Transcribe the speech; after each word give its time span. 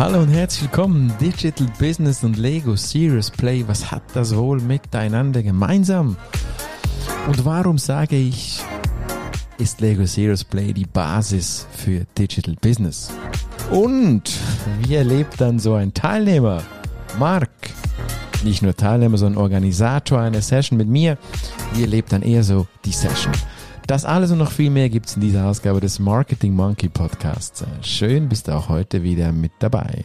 Hallo 0.00 0.20
und 0.20 0.30
herzlich 0.30 0.62
willkommen. 0.62 1.12
Digital 1.20 1.66
Business 1.78 2.24
und 2.24 2.38
Lego 2.38 2.74
Serious 2.74 3.30
Play. 3.30 3.64
Was 3.66 3.90
hat 3.90 4.02
das 4.14 4.34
wohl 4.34 4.58
miteinander 4.58 5.42
gemeinsam? 5.42 6.16
Und 7.28 7.44
warum 7.44 7.76
sage 7.76 8.16
ich, 8.16 8.62
ist 9.58 9.82
Lego 9.82 10.06
Serious 10.06 10.42
Play 10.42 10.72
die 10.72 10.86
Basis 10.86 11.66
für 11.76 12.06
Digital 12.16 12.56
Business? 12.62 13.12
Und 13.70 14.32
wie 14.78 14.94
erlebt 14.94 15.38
dann 15.38 15.58
so 15.58 15.74
ein 15.74 15.92
Teilnehmer, 15.92 16.62
Mark, 17.18 17.50
nicht 18.42 18.62
nur 18.62 18.74
Teilnehmer, 18.74 19.18
sondern 19.18 19.42
Organisator 19.42 20.18
einer 20.18 20.40
Session 20.40 20.78
mit 20.78 20.88
mir, 20.88 21.18
wie 21.74 21.82
erlebt 21.82 22.10
dann 22.10 22.22
eher 22.22 22.42
so 22.42 22.66
die 22.86 22.92
Session? 22.92 23.34
Das 23.90 24.04
alles 24.04 24.30
und 24.30 24.38
noch 24.38 24.52
viel 24.52 24.70
mehr 24.70 24.88
gibt's 24.88 25.16
in 25.16 25.20
dieser 25.20 25.46
Ausgabe 25.46 25.80
des 25.80 25.98
Marketing 25.98 26.54
Monkey 26.54 26.88
Podcasts. 26.88 27.64
Schön 27.82 28.28
bist 28.28 28.46
du 28.46 28.52
auch 28.52 28.68
heute 28.68 29.02
wieder 29.02 29.32
mit 29.32 29.50
dabei. 29.58 30.04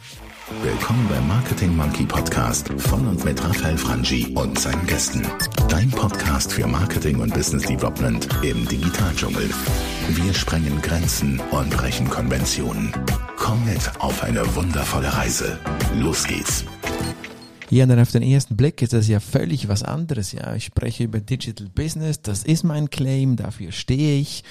Willkommen 0.63 1.07
beim 1.07 1.27
Marketing 1.27 1.75
Monkey 1.75 2.03
Podcast 2.03 2.67
von 2.77 3.07
und 3.07 3.23
mit 3.23 3.43
Raphael 3.43 3.77
Frangi 3.77 4.33
und 4.33 4.57
seinen 4.57 4.87
Gästen. 4.87 5.21
Dein 5.69 5.91
Podcast 5.91 6.51
für 6.51 6.65
Marketing 6.65 7.19
und 7.19 7.31
Business 7.35 7.61
Development 7.67 8.27
im 8.41 8.67
Digitaldschungel. 8.67 9.51
Wir 10.09 10.33
sprengen 10.33 10.81
Grenzen 10.81 11.39
und 11.51 11.69
brechen 11.69 12.09
Konventionen. 12.09 12.91
Komm 13.37 13.63
mit 13.65 13.91
auf 13.99 14.23
eine 14.23 14.55
wundervolle 14.55 15.15
Reise. 15.15 15.59
Los 15.99 16.25
geht's. 16.25 16.65
Ja, 17.69 17.85
dann 17.85 17.99
auf 17.99 18.11
den 18.11 18.21
ersten 18.21 18.55
Blick 18.55 18.81
ist 18.81 18.93
das 18.93 19.07
ja 19.07 19.19
völlig 19.19 19.67
was 19.67 19.81
anderes. 19.81 20.31
Ja, 20.31 20.53
ich 20.55 20.65
spreche 20.65 21.03
über 21.03 21.19
Digital 21.19 21.67
Business, 21.67 22.21
das 22.21 22.43
ist 22.43 22.63
mein 22.63 22.89
Claim, 22.89 23.35
dafür 23.35 23.71
stehe 23.71 24.19
ich. 24.19 24.43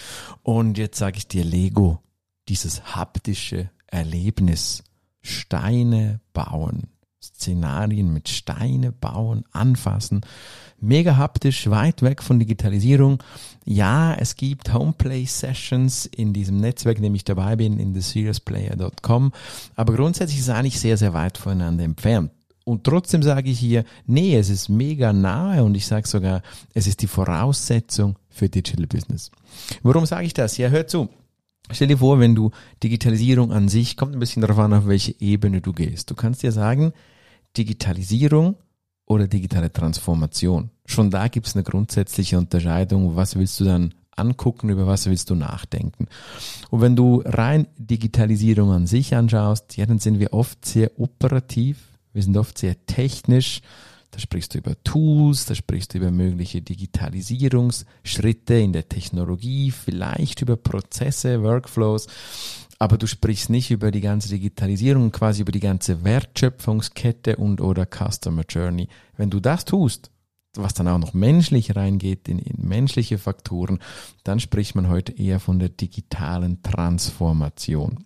Und 0.42 0.78
jetzt 0.78 0.98
sage 0.98 1.18
ich 1.18 1.28
dir 1.28 1.44
Lego, 1.44 2.00
dieses 2.48 2.96
haptische 2.96 3.70
Erlebnis, 3.86 4.82
Steine 5.22 6.20
bauen, 6.32 6.88
Szenarien 7.22 8.12
mit 8.12 8.28
Steine 8.28 8.90
bauen, 8.90 9.44
anfassen, 9.52 10.22
mega 10.80 11.16
haptisch, 11.16 11.70
weit 11.70 12.02
weg 12.02 12.22
von 12.22 12.40
Digitalisierung. 12.40 13.22
Ja, 13.64 14.14
es 14.14 14.34
gibt 14.34 14.74
Homeplay 14.74 15.24
Sessions 15.24 16.06
in 16.06 16.32
diesem 16.32 16.58
Netzwerk, 16.58 16.96
in 16.96 17.04
dem 17.04 17.14
ich 17.14 17.24
dabei 17.24 17.54
bin, 17.56 17.78
in 17.78 17.94
theseriousplayer.com, 17.94 19.32
aber 19.76 19.94
grundsätzlich 19.94 20.40
ist 20.40 20.48
es 20.48 20.54
eigentlich 20.54 20.80
sehr, 20.80 20.96
sehr 20.96 21.14
weit 21.14 21.38
voneinander 21.38 21.84
entfernt. 21.84 22.32
Und 22.64 22.84
trotzdem 22.84 23.22
sage 23.22 23.50
ich 23.50 23.58
hier, 23.58 23.84
nee, 24.06 24.36
es 24.36 24.48
ist 24.48 24.70
mega 24.70 25.12
nahe 25.12 25.62
und 25.62 25.74
ich 25.74 25.86
sage 25.86 26.08
sogar, 26.08 26.42
es 26.72 26.86
ist 26.86 27.02
die 27.02 27.06
Voraussetzung 27.06 28.18
für 28.30 28.48
Digital 28.48 28.86
Business. 28.86 29.30
Warum 29.82 30.06
sage 30.06 30.26
ich 30.26 30.34
das? 30.34 30.56
Ja, 30.56 30.68
hör 30.68 30.86
zu. 30.86 31.08
Stell 31.70 31.88
dir 31.88 31.98
vor, 31.98 32.20
wenn 32.20 32.34
du 32.34 32.50
Digitalisierung 32.82 33.52
an 33.52 33.68
sich, 33.68 33.96
kommt 33.96 34.14
ein 34.14 34.18
bisschen 34.18 34.42
darauf 34.42 34.58
an, 34.58 34.72
auf 34.72 34.86
welche 34.86 35.18
Ebene 35.20 35.60
du 35.60 35.72
gehst. 35.72 36.10
Du 36.10 36.14
kannst 36.14 36.42
dir 36.42 36.52
sagen, 36.52 36.92
Digitalisierung 37.56 38.56
oder 39.06 39.28
digitale 39.28 39.72
Transformation. 39.72 40.70
Schon 40.86 41.10
da 41.10 41.28
gibt 41.28 41.46
es 41.46 41.54
eine 41.54 41.64
grundsätzliche 41.64 42.38
Unterscheidung. 42.38 43.16
Was 43.16 43.36
willst 43.36 43.60
du 43.60 43.64
dann 43.64 43.94
angucken, 44.16 44.68
über 44.68 44.86
was 44.86 45.06
willst 45.06 45.30
du 45.30 45.34
nachdenken? 45.34 46.06
Und 46.70 46.80
wenn 46.80 46.96
du 46.96 47.22
rein 47.24 47.66
Digitalisierung 47.78 48.70
an 48.70 48.86
sich 48.86 49.14
anschaust, 49.14 49.76
ja, 49.76 49.86
dann 49.86 49.98
sind 49.98 50.18
wir 50.18 50.32
oft 50.32 50.64
sehr 50.64 50.98
operativ, 50.98 51.93
wir 52.14 52.22
sind 52.22 52.36
oft 52.38 52.56
sehr 52.56 52.86
technisch. 52.86 53.60
Da 54.10 54.20
sprichst 54.20 54.54
du 54.54 54.58
über 54.58 54.80
Tools, 54.84 55.44
da 55.44 55.56
sprichst 55.56 55.92
du 55.92 55.98
über 55.98 56.12
mögliche 56.12 56.62
Digitalisierungsschritte 56.62 58.54
in 58.54 58.72
der 58.72 58.88
Technologie, 58.88 59.72
vielleicht 59.72 60.40
über 60.40 60.56
Prozesse, 60.56 61.42
Workflows, 61.42 62.06
aber 62.78 62.96
du 62.96 63.08
sprichst 63.08 63.50
nicht 63.50 63.72
über 63.72 63.90
die 63.90 64.00
ganze 64.00 64.28
Digitalisierung, 64.28 65.10
quasi 65.10 65.42
über 65.42 65.50
die 65.50 65.60
ganze 65.60 66.04
Wertschöpfungskette 66.04 67.36
und 67.36 67.60
oder 67.60 67.86
Customer 67.86 68.44
Journey. 68.48 68.88
Wenn 69.16 69.30
du 69.30 69.40
das 69.40 69.64
tust, 69.64 70.12
was 70.54 70.74
dann 70.74 70.86
auch 70.86 70.98
noch 70.98 71.14
menschlich 71.14 71.74
reingeht, 71.74 72.28
in, 72.28 72.38
in 72.38 72.68
menschliche 72.68 73.18
Faktoren, 73.18 73.80
dann 74.22 74.38
spricht 74.38 74.76
man 74.76 74.88
heute 74.88 75.12
eher 75.12 75.40
von 75.40 75.58
der 75.58 75.70
digitalen 75.70 76.62
Transformation. 76.62 78.04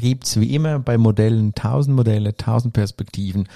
Gibt's 0.00 0.38
wie 0.40 0.54
immer 0.54 0.78
bei 0.78 0.98
Modellen 0.98 1.54
tausend 1.54 1.96
Modelle, 1.96 2.36
tausend 2.36 2.72
Perspektiven. 2.72 3.48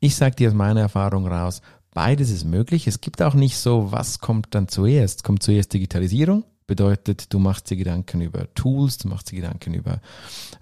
Ich 0.00 0.16
sage 0.16 0.36
dir 0.36 0.48
aus 0.48 0.54
meiner 0.54 0.80
Erfahrung 0.80 1.26
raus, 1.26 1.62
beides 1.92 2.30
ist 2.30 2.44
möglich. 2.44 2.86
Es 2.86 3.00
gibt 3.00 3.22
auch 3.22 3.34
nicht 3.34 3.56
so, 3.58 3.90
was 3.90 4.20
kommt 4.20 4.54
dann 4.54 4.68
zuerst. 4.68 5.24
Kommt 5.24 5.42
zuerst 5.42 5.72
Digitalisierung, 5.72 6.44
bedeutet, 6.66 7.32
du 7.32 7.38
machst 7.38 7.70
dir 7.70 7.76
Gedanken 7.76 8.20
über 8.20 8.52
Tools, 8.54 8.98
du 8.98 9.08
machst 9.08 9.32
dir 9.32 9.36
Gedanken 9.36 9.74
über 9.74 10.00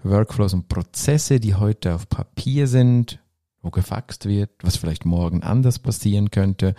Workflows 0.03 0.53
und 0.53 0.69
Prozesse, 0.69 1.39
die 1.39 1.55
heute 1.55 1.95
auf 1.95 2.07
Papier 2.07 2.67
sind, 2.67 3.19
wo 3.65 3.71
gefaxt 3.71 4.25
wird, 4.25 4.51
was 4.61 4.77
vielleicht 4.77 5.05
morgen 5.05 5.43
anders 5.43 5.79
passieren 5.79 6.31
könnte. 6.31 6.75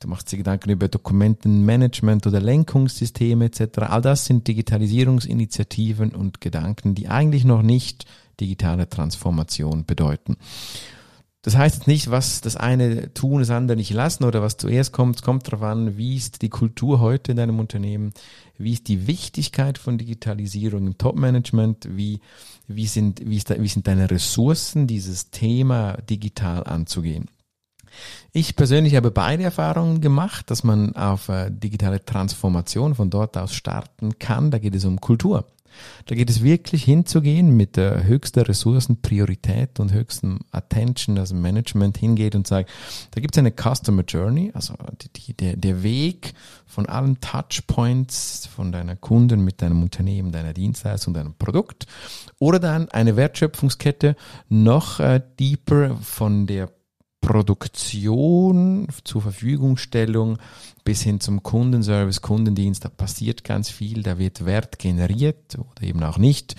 Du 0.00 0.08
machst 0.08 0.32
dir 0.32 0.38
Gedanken 0.38 0.70
über 0.70 0.88
Dokumentenmanagement 0.88 2.26
oder 2.26 2.40
Lenkungssysteme 2.40 3.44
etc. 3.44 3.78
All 3.80 4.02
das 4.02 4.24
sind 4.24 4.48
Digitalisierungsinitiativen 4.48 6.10
und 6.10 6.40
Gedanken, 6.40 6.94
die 6.94 7.08
eigentlich 7.08 7.44
noch 7.44 7.62
nicht 7.62 8.06
digitale 8.40 8.88
Transformation 8.88 9.84
bedeuten. 9.84 10.36
Das 11.46 11.56
heißt 11.56 11.76
jetzt 11.76 11.86
nicht, 11.86 12.10
was 12.10 12.40
das 12.40 12.56
eine 12.56 13.14
tun, 13.14 13.38
das 13.38 13.50
andere 13.50 13.76
nicht 13.76 13.92
lassen 13.92 14.24
oder 14.24 14.42
was 14.42 14.56
zuerst 14.56 14.92
kommt. 14.92 15.14
Es 15.14 15.22
kommt 15.22 15.46
darauf 15.46 15.62
an, 15.62 15.96
wie 15.96 16.16
ist 16.16 16.42
die 16.42 16.48
Kultur 16.48 16.98
heute 16.98 17.30
in 17.30 17.36
deinem 17.36 17.60
Unternehmen, 17.60 18.12
wie 18.58 18.72
ist 18.72 18.88
die 18.88 19.06
Wichtigkeit 19.06 19.78
von 19.78 19.96
Digitalisierung 19.96 20.88
im 20.88 20.98
Top-Management, 20.98 21.86
wie, 21.92 22.18
wie, 22.66 22.88
sind, 22.88 23.22
wie, 23.24 23.36
ist 23.36 23.48
da, 23.48 23.62
wie 23.62 23.68
sind 23.68 23.86
deine 23.86 24.10
Ressourcen, 24.10 24.88
dieses 24.88 25.30
Thema 25.30 25.98
digital 26.10 26.64
anzugehen. 26.64 27.30
Ich 28.32 28.56
persönlich 28.56 28.96
habe 28.96 29.12
beide 29.12 29.44
Erfahrungen 29.44 30.00
gemacht, 30.00 30.50
dass 30.50 30.64
man 30.64 30.96
auf 30.96 31.28
äh, 31.28 31.52
digitale 31.52 32.04
Transformation 32.04 32.96
von 32.96 33.08
dort 33.08 33.36
aus 33.36 33.54
starten 33.54 34.18
kann. 34.18 34.50
Da 34.50 34.58
geht 34.58 34.74
es 34.74 34.84
um 34.84 35.00
Kultur. 35.00 35.46
Da 36.06 36.14
geht 36.14 36.30
es 36.30 36.42
wirklich 36.42 36.84
hinzugehen 36.84 37.56
mit 37.56 37.76
der 37.76 38.04
höchsten 38.04 38.40
Ressourcenpriorität 38.40 39.80
und 39.80 39.92
höchsten 39.92 40.40
Attention, 40.50 41.18
also 41.18 41.34
Management 41.34 41.98
hingeht 41.98 42.34
und 42.34 42.46
sagt, 42.46 42.70
da 43.12 43.20
gibt 43.20 43.36
es 43.36 43.38
eine 43.38 43.52
Customer 43.52 44.02
Journey, 44.02 44.50
also 44.54 44.74
die, 45.00 45.08
die, 45.08 45.34
der, 45.34 45.56
der 45.56 45.82
Weg 45.82 46.34
von 46.66 46.86
allen 46.86 47.20
Touchpoints 47.20 48.46
von 48.46 48.72
deiner 48.72 48.96
Kunden 48.96 49.40
mit 49.40 49.62
deinem 49.62 49.82
Unternehmen, 49.82 50.32
deiner 50.32 50.52
Dienstleistung, 50.52 51.14
deinem 51.14 51.34
Produkt. 51.34 51.86
Oder 52.38 52.58
dann 52.58 52.88
eine 52.90 53.16
Wertschöpfungskette 53.16 54.16
noch 54.48 55.00
äh, 55.00 55.20
deeper 55.38 55.96
von 55.96 56.46
der 56.46 56.70
Produktion 57.26 58.86
zur 59.02 59.20
Verfügungstellung 59.20 60.38
bis 60.84 61.02
hin 61.02 61.18
zum 61.18 61.42
Kundenservice, 61.42 62.22
Kundendienst, 62.22 62.84
da 62.84 62.88
passiert 62.88 63.42
ganz 63.42 63.68
viel, 63.68 64.04
da 64.04 64.16
wird 64.16 64.46
Wert 64.46 64.78
generiert 64.78 65.58
oder 65.58 65.82
eben 65.82 66.04
auch 66.04 66.18
nicht. 66.18 66.54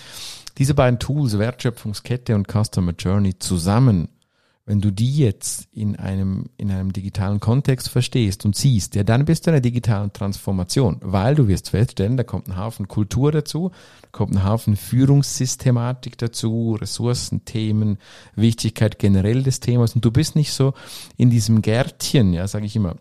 Diese 0.57 0.73
beiden 0.73 0.99
Tools, 0.99 1.39
Wertschöpfungskette 1.39 2.35
und 2.35 2.47
Customer 2.51 2.91
Journey 2.91 3.39
zusammen 3.39 4.09
wenn 4.67 4.81
du 4.81 4.91
die 4.91 5.17
jetzt 5.17 5.69
in 5.71 5.95
einem, 5.95 6.49
in 6.57 6.69
einem 6.69 6.91
digitalen 6.91 7.39
Kontext 7.39 7.87
verstehst 7.87 8.43
und 8.45 8.53
siehst, 8.53 8.95
ja, 8.95 9.03
dann 9.05 9.23
bist 9.23 9.45
du 9.45 9.49
in 9.49 9.55
einer 9.55 9.61
digitalen 9.61 10.11
Transformation, 10.11 10.97
weil 11.01 11.35
du 11.35 11.47
wirst 11.47 11.69
feststellen, 11.69 12.17
da 12.17 12.23
kommt 12.23 12.49
ein 12.49 12.57
Haufen 12.57 12.89
Kultur 12.89 13.31
dazu, 13.31 13.71
da 14.01 14.09
kommt 14.11 14.35
ein 14.35 14.43
Haufen 14.43 14.75
Führungssystematik 14.75 16.17
dazu, 16.17 16.77
Ressourcenthemen, 16.79 17.97
Wichtigkeit 18.35 18.99
generell 18.99 19.41
des 19.41 19.61
Themas 19.61 19.95
und 19.95 20.03
du 20.03 20.11
bist 20.11 20.35
nicht 20.35 20.51
so 20.51 20.73
in 21.15 21.29
diesem 21.29 21.61
Gärtchen, 21.61 22.33
ja, 22.33 22.45
sage 22.45 22.65
ich 22.65 22.75
immer. 22.75 22.97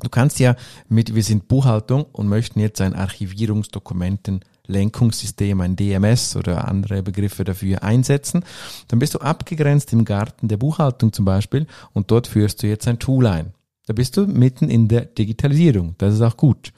Du 0.00 0.08
kannst 0.08 0.38
ja 0.38 0.54
mit, 0.88 1.16
wir 1.16 1.24
sind 1.24 1.48
Buchhaltung 1.48 2.04
und 2.12 2.28
möchten 2.28 2.60
jetzt 2.60 2.80
ein 2.80 2.94
Archivierungsdokumenten 2.94 4.44
Lenkungssystem, 4.68 5.60
ein 5.60 5.76
DMS 5.76 6.36
oder 6.36 6.68
andere 6.68 7.02
Begriffe 7.02 7.44
dafür 7.44 7.82
einsetzen, 7.82 8.44
dann 8.86 8.98
bist 8.98 9.14
du 9.14 9.18
abgegrenzt 9.18 9.92
im 9.92 10.04
Garten 10.04 10.48
der 10.48 10.56
Buchhaltung 10.56 11.12
zum 11.12 11.24
Beispiel 11.24 11.66
und 11.92 12.10
dort 12.10 12.28
führst 12.28 12.62
du 12.62 12.68
jetzt 12.68 12.86
ein 12.86 12.98
Tool 12.98 13.26
ein. 13.26 13.52
Da 13.86 13.94
bist 13.94 14.16
du 14.16 14.26
mitten 14.26 14.68
in 14.68 14.86
der 14.88 15.06
Digitalisierung. 15.06 15.94
Das 15.98 16.14
ist 16.14 16.20
auch 16.20 16.36
gut. 16.36 16.72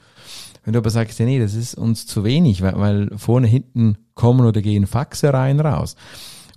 Wenn 0.63 0.73
du 0.73 0.79
aber 0.79 0.89
sagst, 0.89 1.19
ja, 1.19 1.25
nee, 1.25 1.39
das 1.39 1.53
ist 1.53 1.75
uns 1.75 2.07
zu 2.07 2.23
wenig, 2.23 2.61
weil, 2.61 2.77
weil 2.77 3.17
vorne, 3.17 3.47
hinten 3.47 3.97
kommen 4.13 4.45
oder 4.45 4.61
gehen 4.61 4.87
Faxe 4.87 5.33
rein, 5.33 5.59
raus 5.59 5.95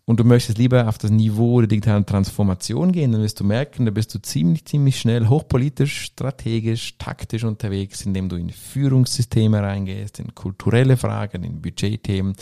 und 0.06 0.20
du 0.20 0.24
möchtest 0.24 0.58
lieber 0.58 0.86
auf 0.88 0.98
das 0.98 1.10
Niveau 1.10 1.60
der 1.60 1.68
digitalen 1.68 2.04
Transformation 2.04 2.92
gehen, 2.92 3.12
dann 3.12 3.22
wirst 3.22 3.40
du 3.40 3.44
merken, 3.44 3.86
da 3.86 3.90
bist 3.90 4.14
du 4.14 4.20
ziemlich, 4.20 4.66
ziemlich 4.66 5.00
schnell 5.00 5.28
hochpolitisch, 5.28 6.02
strategisch, 6.02 6.98
taktisch 6.98 7.44
unterwegs, 7.44 8.04
indem 8.04 8.28
du 8.28 8.36
in 8.36 8.50
Führungssysteme 8.50 9.62
reingehst, 9.62 10.20
in 10.20 10.34
kulturelle 10.34 10.96
Fragen, 10.96 11.42
in 11.42 11.62
Budgetthemen 11.62 12.34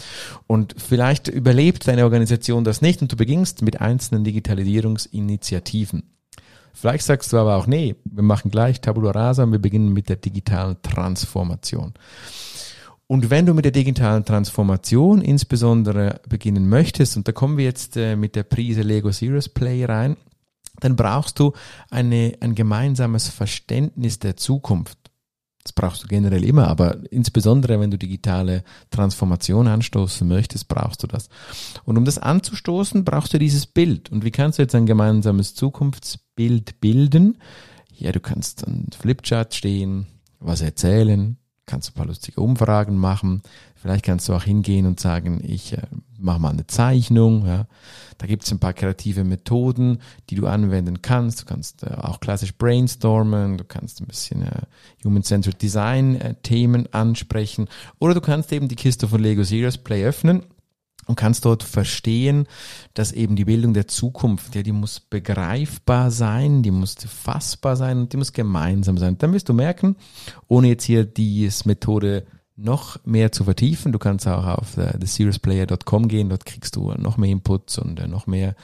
und 0.46 0.74
vielleicht 0.76 1.28
überlebt 1.28 1.86
deine 1.86 2.04
Organisation 2.04 2.64
das 2.64 2.82
nicht 2.82 3.00
und 3.00 3.12
du 3.12 3.16
beginnst 3.16 3.62
mit 3.62 3.80
einzelnen 3.80 4.24
Digitalisierungsinitiativen. 4.24 6.02
Vielleicht 6.74 7.04
sagst 7.04 7.32
du 7.32 7.36
aber 7.36 7.56
auch, 7.56 7.66
nee, 7.66 7.96
wir 8.04 8.22
machen 8.22 8.50
gleich 8.50 8.80
Tabula 8.80 9.10
Rasa 9.10 9.44
und 9.44 9.52
wir 9.52 9.58
beginnen 9.58 9.92
mit 9.92 10.08
der 10.08 10.16
digitalen 10.16 10.80
Transformation. 10.82 11.92
Und 13.12 13.28
wenn 13.28 13.44
du 13.44 13.52
mit 13.52 13.66
der 13.66 13.72
digitalen 13.72 14.24
Transformation 14.24 15.20
insbesondere 15.20 16.22
beginnen 16.30 16.66
möchtest, 16.66 17.14
und 17.18 17.28
da 17.28 17.32
kommen 17.32 17.58
wir 17.58 17.66
jetzt 17.66 17.98
äh, 17.98 18.16
mit 18.16 18.34
der 18.34 18.42
Prise 18.42 18.80
Lego 18.80 19.12
Serious 19.12 19.50
Play 19.50 19.84
rein, 19.84 20.16
dann 20.80 20.96
brauchst 20.96 21.38
du 21.38 21.52
eine, 21.90 22.32
ein 22.40 22.54
gemeinsames 22.54 23.28
Verständnis 23.28 24.18
der 24.18 24.38
Zukunft. 24.38 24.96
Das 25.62 25.74
brauchst 25.74 26.02
du 26.04 26.08
generell 26.08 26.42
immer, 26.42 26.68
aber 26.68 27.00
insbesondere 27.12 27.78
wenn 27.78 27.90
du 27.90 27.98
digitale 27.98 28.64
Transformation 28.88 29.68
anstoßen 29.68 30.26
möchtest, 30.26 30.68
brauchst 30.68 31.02
du 31.02 31.06
das. 31.06 31.28
Und 31.84 31.98
um 31.98 32.06
das 32.06 32.16
anzustoßen, 32.16 33.04
brauchst 33.04 33.34
du 33.34 33.38
dieses 33.38 33.66
Bild. 33.66 34.10
Und 34.10 34.24
wie 34.24 34.30
kannst 34.30 34.56
du 34.56 34.62
jetzt 34.62 34.74
ein 34.74 34.86
gemeinsames 34.86 35.54
Zukunftsbild 35.54 36.80
bilden? 36.80 37.36
Ja, 37.94 38.10
du 38.10 38.20
kannst 38.20 38.66
ein 38.66 38.86
Flipchart 38.98 39.54
stehen, 39.54 40.06
was 40.40 40.62
erzählen, 40.62 41.36
kannst 41.66 41.90
ein 41.90 41.94
paar 41.94 42.06
lustige 42.06 42.40
Umfragen 42.40 42.96
machen. 42.96 43.42
Vielleicht 43.74 44.04
kannst 44.04 44.28
du 44.28 44.34
auch 44.34 44.44
hingehen 44.44 44.86
und 44.86 45.00
sagen, 45.00 45.40
ich 45.42 45.72
äh, 45.72 45.82
mache 46.18 46.40
mal 46.40 46.50
eine 46.50 46.66
Zeichnung. 46.66 47.46
Ja. 47.46 47.66
Da 48.18 48.26
gibt 48.26 48.44
es 48.44 48.52
ein 48.52 48.58
paar 48.58 48.72
kreative 48.72 49.24
Methoden, 49.24 49.98
die 50.30 50.34
du 50.36 50.46
anwenden 50.46 51.02
kannst. 51.02 51.42
Du 51.42 51.44
kannst 51.46 51.82
äh, 51.82 51.94
auch 51.94 52.20
klassisch 52.20 52.56
brainstormen, 52.56 53.58
du 53.58 53.64
kannst 53.64 54.00
ein 54.00 54.06
bisschen 54.06 54.42
äh, 54.42 54.62
Human-Centered 55.04 55.60
Design-Themen 55.60 56.86
äh, 56.86 56.88
ansprechen 56.92 57.68
oder 57.98 58.14
du 58.14 58.20
kannst 58.20 58.52
eben 58.52 58.68
die 58.68 58.76
Kiste 58.76 59.08
von 59.08 59.20
Lego 59.20 59.42
Serious 59.42 59.78
Play 59.78 60.04
öffnen 60.04 60.44
und 61.06 61.16
kannst 61.16 61.44
dort 61.44 61.62
verstehen, 61.62 62.46
dass 62.94 63.12
eben 63.12 63.36
die 63.36 63.44
Bildung 63.44 63.74
der 63.74 63.88
Zukunft, 63.88 64.54
ja, 64.54 64.62
die 64.62 64.72
muss 64.72 65.00
begreifbar 65.00 66.10
sein, 66.10 66.62
die 66.62 66.70
muss 66.70 66.94
fassbar 66.94 67.76
sein 67.76 67.98
und 67.98 68.12
die 68.12 68.16
muss 68.16 68.32
gemeinsam 68.32 68.98
sein. 68.98 69.18
Dann 69.18 69.32
wirst 69.32 69.48
du 69.48 69.54
merken, 69.54 69.96
ohne 70.48 70.68
jetzt 70.68 70.84
hier 70.84 71.04
die 71.04 71.48
Methode 71.64 72.24
noch 72.56 72.98
mehr 73.04 73.32
zu 73.32 73.44
vertiefen, 73.44 73.92
du 73.92 73.98
kannst 73.98 74.28
auch 74.28 74.46
auf 74.46 74.76
äh, 74.76 74.98
theserious.player.com 74.98 76.06
gehen, 76.06 76.28
dort 76.28 76.44
kriegst 76.44 76.76
du 76.76 76.92
noch 76.92 77.16
mehr 77.16 77.30
Inputs 77.30 77.78
und 77.78 77.98
äh, 77.98 78.06
noch 78.06 78.26
mehr 78.26 78.54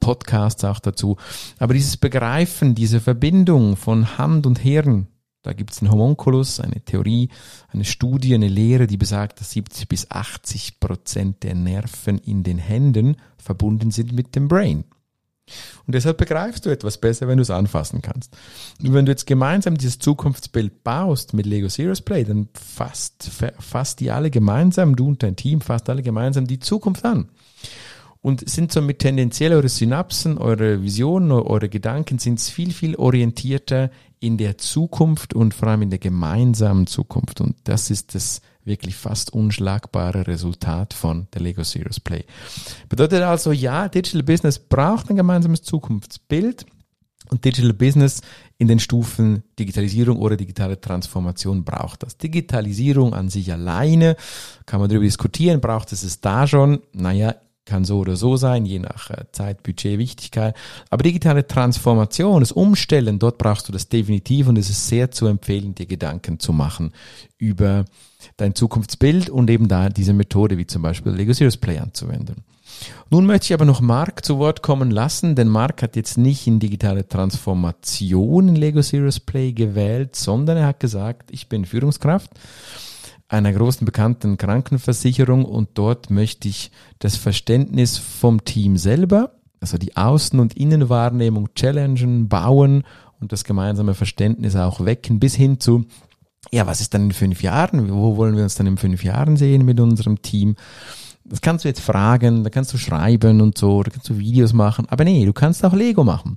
Podcasts 0.00 0.64
auch 0.64 0.80
dazu. 0.80 1.18
Aber 1.58 1.74
dieses 1.74 1.96
Begreifen, 1.96 2.74
diese 2.74 3.00
Verbindung 3.00 3.76
von 3.76 4.18
Hand 4.18 4.46
und 4.46 4.58
Hirn, 4.58 5.08
da 5.44 5.52
gibt 5.52 5.72
es 5.72 5.80
einen 5.80 5.92
Homunculus, 5.92 6.58
eine 6.58 6.80
Theorie, 6.80 7.28
eine 7.68 7.84
Studie, 7.84 8.34
eine 8.34 8.48
Lehre, 8.48 8.86
die 8.86 8.96
besagt, 8.96 9.40
dass 9.40 9.52
70 9.52 9.88
bis 9.88 10.10
80 10.10 10.80
Prozent 10.80 11.42
der 11.42 11.54
Nerven 11.54 12.18
in 12.18 12.42
den 12.42 12.58
Händen 12.58 13.16
verbunden 13.36 13.90
sind 13.90 14.12
mit 14.12 14.34
dem 14.34 14.48
Brain. 14.48 14.84
Und 15.86 15.94
deshalb 15.94 16.16
begreifst 16.16 16.64
du 16.64 16.70
etwas 16.70 16.96
besser, 16.96 17.28
wenn 17.28 17.36
du 17.36 17.42
es 17.42 17.50
anfassen 17.50 18.00
kannst. 18.00 18.34
Und 18.82 18.94
wenn 18.94 19.04
du 19.04 19.12
jetzt 19.12 19.26
gemeinsam 19.26 19.76
dieses 19.76 19.98
Zukunftsbild 19.98 20.82
baust 20.82 21.34
mit 21.34 21.44
Lego 21.44 21.68
Serious 21.68 22.00
Play, 22.00 22.24
dann 22.24 22.48
fasst, 22.54 23.30
fasst 23.58 24.00
die 24.00 24.10
alle 24.10 24.30
gemeinsam, 24.30 24.96
du 24.96 25.08
und 25.08 25.22
dein 25.22 25.36
Team 25.36 25.60
fasst 25.60 25.90
alle 25.90 26.02
gemeinsam 26.02 26.46
die 26.46 26.58
Zukunft 26.58 27.04
an 27.04 27.28
und 28.24 28.48
sind 28.48 28.72
somit 28.72 29.00
tendenziell 29.00 29.52
eure 29.52 29.68
Synapsen, 29.68 30.38
eure 30.38 30.82
Visionen, 30.82 31.30
eure 31.30 31.68
Gedanken 31.68 32.18
sind 32.18 32.40
viel, 32.40 32.72
viel 32.72 32.96
orientierter 32.96 33.90
in 34.18 34.38
der 34.38 34.56
Zukunft 34.56 35.34
und 35.34 35.52
vor 35.52 35.68
allem 35.68 35.82
in 35.82 35.90
der 35.90 35.98
gemeinsamen 35.98 36.86
Zukunft. 36.86 37.42
Und 37.42 37.54
das 37.64 37.90
ist 37.90 38.14
das 38.14 38.40
wirklich 38.64 38.94
fast 38.96 39.34
unschlagbare 39.34 40.26
Resultat 40.26 40.94
von 40.94 41.26
der 41.34 41.42
Lego 41.42 41.64
Serious 41.64 42.00
Play. 42.00 42.24
Bedeutet 42.88 43.20
also, 43.20 43.52
ja, 43.52 43.90
Digital 43.90 44.22
Business 44.22 44.58
braucht 44.58 45.10
ein 45.10 45.16
gemeinsames 45.16 45.60
Zukunftsbild. 45.60 46.64
Und 47.30 47.44
Digital 47.44 47.72
Business 47.72 48.20
in 48.58 48.68
den 48.68 48.78
Stufen 48.78 49.42
Digitalisierung 49.58 50.18
oder 50.18 50.36
digitale 50.36 50.80
Transformation 50.80 51.64
braucht 51.64 52.02
das. 52.02 52.18
Digitalisierung 52.18 53.12
an 53.14 53.28
sich 53.28 53.50
alleine, 53.50 54.16
kann 54.66 54.80
man 54.80 54.88
darüber 54.88 55.04
diskutieren, 55.04 55.60
braucht 55.60 55.92
es 55.92 56.04
es 56.04 56.20
da 56.20 56.46
schon? 56.46 56.80
Naja, 56.92 57.34
kann 57.64 57.84
so 57.84 57.98
oder 57.98 58.16
so 58.16 58.36
sein, 58.36 58.66
je 58.66 58.78
nach 58.78 59.10
äh, 59.10 59.24
Zeit, 59.32 59.62
Budget, 59.62 59.98
Wichtigkeit. 59.98 60.54
Aber 60.90 61.02
digitale 61.02 61.46
Transformation, 61.46 62.40
das 62.40 62.52
Umstellen, 62.52 63.18
dort 63.18 63.38
brauchst 63.38 63.68
du 63.68 63.72
das 63.72 63.88
definitiv 63.88 64.48
und 64.48 64.58
es 64.58 64.70
ist 64.70 64.88
sehr 64.88 65.10
zu 65.10 65.26
empfehlen, 65.26 65.74
dir 65.74 65.86
Gedanken 65.86 66.38
zu 66.38 66.52
machen 66.52 66.92
über 67.38 67.84
dein 68.36 68.54
Zukunftsbild 68.54 69.30
und 69.30 69.50
eben 69.50 69.68
da 69.68 69.88
diese 69.88 70.12
Methode 70.12 70.58
wie 70.58 70.66
zum 70.66 70.82
Beispiel 70.82 71.12
Lego 71.12 71.32
Serious 71.32 71.56
Play 71.56 71.78
anzuwenden. 71.78 72.44
Nun 73.10 73.26
möchte 73.26 73.46
ich 73.46 73.54
aber 73.54 73.64
noch 73.64 73.80
Mark 73.80 74.24
zu 74.24 74.38
Wort 74.38 74.62
kommen 74.62 74.90
lassen, 74.90 75.34
denn 75.34 75.48
Mark 75.48 75.82
hat 75.82 75.96
jetzt 75.96 76.18
nicht 76.18 76.46
in 76.46 76.58
digitale 76.58 77.06
Transformation 77.06 78.48
in 78.48 78.56
Lego 78.56 78.82
Serious 78.82 79.20
Play 79.20 79.52
gewählt, 79.52 80.16
sondern 80.16 80.56
er 80.56 80.66
hat 80.66 80.80
gesagt, 80.80 81.30
ich 81.30 81.48
bin 81.48 81.64
Führungskraft 81.64 82.30
einer 83.28 83.52
großen 83.52 83.84
bekannten 83.84 84.36
Krankenversicherung 84.36 85.44
und 85.44 85.70
dort 85.74 86.10
möchte 86.10 86.48
ich 86.48 86.70
das 86.98 87.16
Verständnis 87.16 87.98
vom 87.98 88.44
Team 88.44 88.76
selber, 88.76 89.32
also 89.60 89.78
die 89.78 89.96
Außen- 89.96 90.40
und 90.40 90.54
Innenwahrnehmung 90.54 91.54
challengen, 91.54 92.28
bauen 92.28 92.84
und 93.20 93.32
das 93.32 93.44
gemeinsame 93.44 93.94
Verständnis 93.94 94.56
auch 94.56 94.84
wecken 94.84 95.18
bis 95.20 95.34
hin 95.34 95.58
zu, 95.58 95.86
ja, 96.52 96.66
was 96.66 96.80
ist 96.80 96.94
dann 96.94 97.04
in 97.04 97.12
fünf 97.12 97.42
Jahren? 97.42 97.90
Wo 97.90 98.16
wollen 98.16 98.36
wir 98.36 98.42
uns 98.42 98.54
dann 98.54 98.66
in 98.66 98.76
fünf 98.76 99.02
Jahren 99.02 99.36
sehen 99.36 99.64
mit 99.64 99.80
unserem 99.80 100.20
Team? 100.20 100.56
Das 101.24 101.40
kannst 101.40 101.64
du 101.64 101.68
jetzt 101.68 101.80
fragen, 101.80 102.44
da 102.44 102.50
kannst 102.50 102.74
du 102.74 102.78
schreiben 102.78 103.40
und 103.40 103.56
so, 103.56 103.82
da 103.82 103.90
kannst 103.90 104.08
du 104.10 104.18
Videos 104.18 104.52
machen, 104.52 104.86
aber 104.90 105.04
nee, 105.04 105.24
du 105.24 105.32
kannst 105.32 105.64
auch 105.64 105.72
Lego 105.72 106.04
machen. 106.04 106.36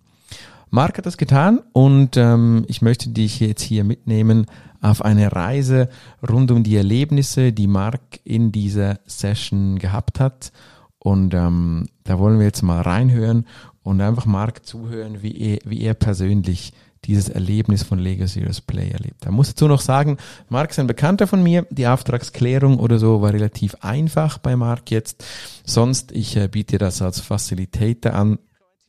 Mark 0.69 0.97
hat 0.97 1.05
das 1.05 1.17
getan 1.17 1.61
und 1.73 2.17
ähm, 2.17 2.65
ich 2.67 2.81
möchte 2.81 3.09
dich 3.09 3.39
jetzt 3.39 3.61
hier 3.61 3.83
mitnehmen 3.83 4.47
auf 4.81 5.03
eine 5.03 5.31
Reise 5.31 5.89
rund 6.27 6.51
um 6.51 6.63
die 6.63 6.75
Erlebnisse, 6.75 7.51
die 7.53 7.67
Mark 7.67 8.19
in 8.23 8.51
dieser 8.51 8.99
Session 9.05 9.79
gehabt 9.79 10.19
hat. 10.19 10.51
Und 10.99 11.33
ähm, 11.33 11.87
da 12.03 12.19
wollen 12.19 12.39
wir 12.39 12.45
jetzt 12.45 12.63
mal 12.63 12.81
reinhören 12.81 13.45
und 13.83 14.01
einfach 14.01 14.25
Mark 14.25 14.65
zuhören, 14.65 15.21
wie 15.21 15.37
er, 15.37 15.59
wie 15.65 15.81
er 15.81 15.93
persönlich 15.93 16.73
dieses 17.05 17.29
Erlebnis 17.29 17.83
von 17.83 17.99
Lego 17.99 18.25
Serious 18.27 18.59
Play 18.61 18.89
erlebt. 18.89 19.25
Da 19.25 19.31
muss 19.31 19.49
dazu 19.49 19.67
noch 19.67 19.81
sagen, 19.81 20.17
Mark 20.49 20.71
ist 20.71 20.79
ein 20.79 20.87
Bekannter 20.87 21.27
von 21.27 21.41
mir. 21.41 21.65
Die 21.69 21.87
Auftragsklärung 21.87 22.79
oder 22.79 22.99
so 22.99 23.21
war 23.21 23.33
relativ 23.33 23.75
einfach 23.81 24.37
bei 24.39 24.55
Mark 24.55 24.91
jetzt. 24.91 25.23
Sonst, 25.65 26.11
ich 26.11 26.35
äh, 26.35 26.47
biete 26.47 26.77
das 26.77 27.01
als 27.01 27.21
Facilitator 27.21 28.13
an. 28.13 28.39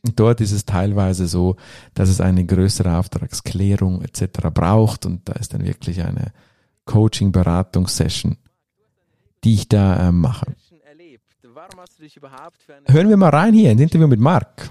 Dort 0.02 0.40
ist 0.40 0.52
es 0.52 0.64
teilweise 0.64 1.26
so, 1.26 1.56
dass 1.94 2.08
es 2.08 2.20
eine 2.20 2.44
größere 2.44 2.98
Auftragsklärung 2.98 4.02
etc. 4.02 4.48
braucht 4.52 5.06
und 5.06 5.28
da 5.28 5.34
ist 5.34 5.54
dann 5.54 5.64
wirklich 5.64 6.02
eine 6.02 6.32
Coaching-Beratungssession, 6.84 8.38
die 9.44 9.54
ich 9.54 9.68
da 9.68 10.08
äh, 10.08 10.12
mache. 10.12 10.54
Hören 12.86 13.08
wir 13.08 13.16
mal 13.16 13.30
rein 13.30 13.52
hier 13.52 13.72
ins 13.72 13.80
Interview 13.82 14.06
mit 14.06 14.20
Marc. 14.20 14.70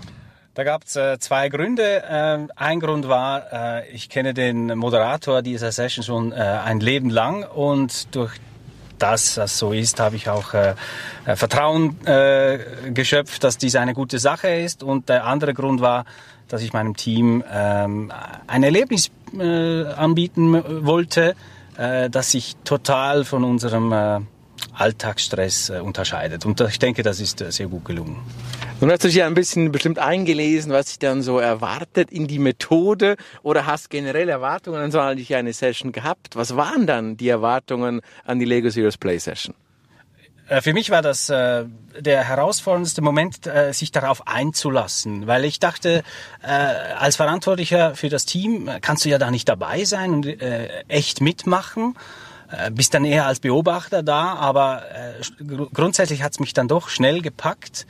Da 0.53 0.63
gab 0.63 0.85
es 0.85 0.95
äh, 0.95 1.19
zwei 1.19 1.49
Gründe. 1.49 2.03
Ähm, 2.09 2.49
ein 2.55 2.79
Grund 2.79 3.07
war, 3.07 3.53
äh, 3.53 3.91
ich 3.91 4.09
kenne 4.09 4.33
den 4.33 4.75
Moderator 4.75 5.43
dieser 5.43 5.71
Session 5.71 6.03
schon 6.03 6.31
äh, 6.31 6.35
ein 6.35 6.79
Leben 6.79 7.11
lang 7.11 7.43
und 7.43 8.15
durch 8.15 8.39
dass 8.99 9.35
das 9.35 9.57
so 9.57 9.73
ist, 9.73 9.99
habe 9.99 10.15
ich 10.15 10.29
auch 10.29 10.53
äh, 10.53 10.75
äh, 11.25 11.35
Vertrauen 11.35 11.97
äh, 12.05 12.59
geschöpft, 12.91 13.43
dass 13.43 13.57
dies 13.57 13.75
eine 13.75 13.93
gute 13.93 14.19
Sache 14.19 14.49
ist. 14.49 14.83
Und 14.83 15.09
der 15.09 15.25
andere 15.25 15.53
Grund 15.53 15.81
war, 15.81 16.05
dass 16.47 16.61
ich 16.61 16.73
meinem 16.73 16.95
Team 16.95 17.43
ähm, 17.51 18.11
ein 18.47 18.63
Erlebnis 18.63 19.11
äh, 19.37 19.85
anbieten 19.85 20.85
wollte, 20.85 21.35
äh, 21.77 22.09
das 22.09 22.31
sich 22.31 22.55
total 22.63 23.25
von 23.25 23.43
unserem 23.43 23.91
äh, 23.91 24.19
Alltagsstress 24.77 25.69
äh, 25.69 25.79
unterscheidet. 25.79 26.45
Und 26.45 26.61
ich 26.61 26.79
denke, 26.79 27.03
das 27.03 27.19
ist 27.19 27.41
äh, 27.41 27.51
sehr 27.51 27.67
gut 27.67 27.85
gelungen. 27.85 28.17
Nun 28.79 28.91
hast 28.91 29.03
du 29.03 29.07
dich 29.07 29.17
ja 29.17 29.25
ein 29.25 29.33
bisschen 29.33 29.71
bestimmt 29.71 29.99
eingelesen, 29.99 30.71
was 30.71 30.89
sich 30.89 30.99
dann 30.99 31.21
so 31.23 31.39
erwartet 31.39 32.11
in 32.11 32.27
die 32.27 32.39
Methode 32.39 33.17
oder 33.41 33.65
hast 33.65 33.89
generell 33.89 34.29
Erwartungen 34.29 34.79
an 34.79 34.91
so 34.91 34.99
eine 34.99 35.53
Session 35.53 35.91
gehabt. 35.91 36.35
Was 36.35 36.55
waren 36.55 36.85
dann 36.85 37.17
die 37.17 37.29
Erwartungen 37.29 38.01
an 38.25 38.39
die 38.39 38.45
Lego 38.45 38.69
Serious 38.69 38.97
Play 38.97 39.17
Session? 39.17 39.55
Äh, 40.47 40.61
für 40.61 40.73
mich 40.73 40.89
war 40.89 41.01
das 41.01 41.29
äh, 41.29 41.65
der 41.99 42.23
herausforderndste 42.23 43.01
Moment, 43.01 43.47
äh, 43.47 43.73
sich 43.73 43.91
darauf 43.91 44.27
einzulassen, 44.27 45.27
weil 45.27 45.45
ich 45.45 45.59
dachte, 45.59 46.03
äh, 46.41 46.47
als 46.47 47.15
Verantwortlicher 47.15 47.95
für 47.95 48.09
das 48.09 48.25
Team 48.25 48.69
kannst 48.81 49.05
du 49.05 49.09
ja 49.09 49.17
da 49.17 49.31
nicht 49.31 49.49
dabei 49.49 49.83
sein 49.85 50.13
und 50.13 50.25
äh, 50.25 50.83
echt 50.87 51.21
mitmachen. 51.21 51.95
Äh, 52.51 52.71
bist 52.71 52.93
dann 52.93 53.05
eher 53.05 53.25
als 53.25 53.39
Beobachter 53.39 54.03
da, 54.03 54.33
aber 54.35 54.83
äh, 54.93 55.45
grundsätzlich 55.73 56.23
hat 56.23 56.33
es 56.33 56.39
mich 56.39 56.53
dann 56.53 56.67
doch 56.67 56.89
schnell 56.89 57.21
gepackt 57.21 57.85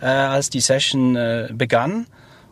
äh, 0.00 0.06
als 0.06 0.50
die 0.50 0.60
Session 0.60 1.14
äh, 1.16 1.48
begann 1.52 2.06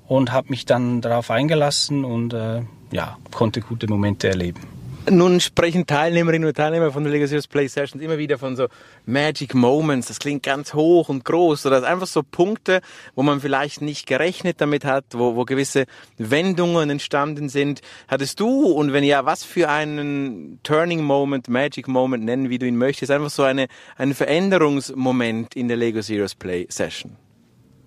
und 0.07 0.33
habe 0.33 0.49
mich 0.51 0.67
dann 0.67 1.01
darauf 1.01 1.31
eingelassen 1.31 2.05
und 2.05 2.33
äh, 2.33 2.63
ja, 2.93 3.19
konnte 3.33 3.61
gute 3.61 3.89
Momente 3.89 4.29
erleben. 4.29 4.78
Nun 5.11 5.41
sprechen 5.41 5.87
Teilnehmerinnen 5.87 6.47
und 6.49 6.57
Teilnehmer 6.57 6.93
von 6.93 7.03
der 7.03 7.13
Legacy 7.13 7.41
Play 7.49 7.67
Sessions 7.67 8.03
immer 8.03 8.19
wieder 8.19 8.39
von 8.39 8.57
so 8.57 8.69
Magic 9.07 9.55
Moments. 9.55 10.09
Das 10.09 10.19
klingt 10.19 10.43
ganz 10.43 10.75
hoch 10.75 11.09
und 11.09 11.25
groß. 11.25 11.65
Oder 11.67 11.83
einfach 11.85 12.07
so 12.07 12.23
Punkte, 12.23 12.81
wo 13.15 13.23
man 13.23 13.41
vielleicht 13.41 13.81
nicht 13.81 14.07
gerechnet 14.07 14.61
damit 14.61 14.85
hat, 14.85 15.05
wo, 15.13 15.35
wo 15.35 15.45
gewisse 15.45 15.87
Wendungen 16.19 16.91
entstanden 16.91 17.49
sind. 17.49 17.81
Hattest 18.07 18.41
du 18.41 18.67
und 18.67 18.93
wenn 18.93 19.05
ja, 19.05 19.25
was 19.25 19.45
für 19.45 19.71
einen 19.71 20.61
Turning 20.63 21.03
Moment, 21.03 21.49
Magic 21.49 21.89
Moment 21.89 22.25
nennen, 22.25 22.51
wie 22.51 22.59
du 22.59 22.67
ihn 22.67 22.77
möchtest, 22.77 23.11
einfach 23.11 23.31
so 23.31 23.45
eine, 23.45 23.69
einen 23.97 24.15
Veränderungsmoment 24.15 25.57
in 25.57 25.69
der 25.69 25.79
Lego 25.79 26.03
Serious 26.03 26.35
Play 26.35 26.67
Session? 26.69 27.17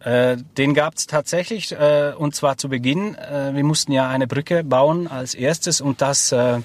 Äh, 0.04 0.38
den 0.58 0.74
gab 0.74 0.96
es 0.96 1.06
tatsächlich 1.06 1.72
äh, 1.74 2.14
und 2.18 2.34
zwar 2.34 2.58
zu 2.58 2.70
Beginn. 2.70 3.14
Äh, 3.16 3.54
wir 3.54 3.64
mussten 3.64 3.92
ja 3.92 4.10
eine 4.10 4.26
Brücke 4.26 4.64
bauen 4.64 5.08
als 5.08 5.36
erstes 5.36 5.80
und 5.80 6.02
das 6.02 6.32
äh, 6.32 6.60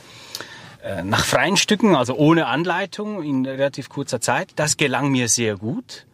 nach 1.05 1.25
freien 1.25 1.57
Stücken, 1.57 1.95
also 1.95 2.15
ohne 2.15 2.47
Anleitung 2.47 3.23
in 3.23 3.45
relativ 3.45 3.89
kurzer 3.89 4.21
Zeit. 4.21 4.53
Das 4.57 4.77
gelang 4.77 5.11
mir 5.11 5.29
sehr 5.29 5.57
gut. 5.57 6.07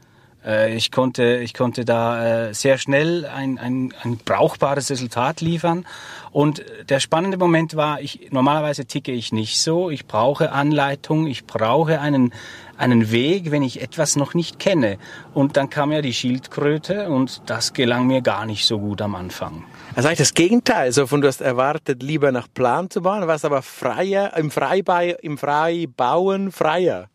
Äh, 0.44 0.74
ich 0.74 0.90
konnte, 0.90 1.38
ich 1.38 1.54
konnte 1.54 1.84
da 1.84 2.48
äh, 2.48 2.54
sehr 2.54 2.78
schnell 2.78 3.26
ein, 3.26 3.58
ein, 3.58 3.92
ein 4.02 4.18
brauchbares 4.18 4.90
Resultat 4.90 5.40
liefern. 5.40 5.86
Und 6.30 6.64
der 6.88 7.00
spannende 7.00 7.36
Moment 7.36 7.76
war, 7.76 8.00
ich, 8.00 8.30
normalerweise 8.30 8.86
ticke 8.86 9.12
ich 9.12 9.32
nicht 9.32 9.60
so. 9.60 9.90
Ich 9.90 10.06
brauche 10.06 10.52
Anleitung, 10.52 11.26
ich 11.26 11.44
brauche 11.44 12.00
einen, 12.00 12.32
einen 12.78 13.10
Weg, 13.10 13.50
wenn 13.50 13.62
ich 13.62 13.82
etwas 13.82 14.16
noch 14.16 14.32
nicht 14.32 14.58
kenne. 14.58 14.98
Und 15.34 15.56
dann 15.56 15.68
kam 15.68 15.92
ja 15.92 16.00
die 16.00 16.14
Schildkröte 16.14 17.08
und 17.08 17.42
das 17.46 17.74
gelang 17.74 18.06
mir 18.06 18.22
gar 18.22 18.46
nicht 18.46 18.66
so 18.66 18.78
gut 18.78 19.02
am 19.02 19.14
Anfang. 19.14 19.64
Also 19.94 20.08
eigentlich 20.08 20.20
das 20.20 20.34
Gegenteil. 20.34 20.90
So 20.92 21.06
von 21.06 21.20
du 21.20 21.28
hast 21.28 21.42
erwartet, 21.42 22.02
lieber 22.02 22.32
nach 22.32 22.48
Plan 22.52 22.88
zu 22.88 23.02
bauen, 23.02 23.26
warst 23.26 23.44
aber 23.44 23.60
freier, 23.60 24.34
im 24.36 24.50
Freibei, 24.50 25.16
im 25.20 25.36
Freibauen 25.36 26.50
freier. 26.50 27.08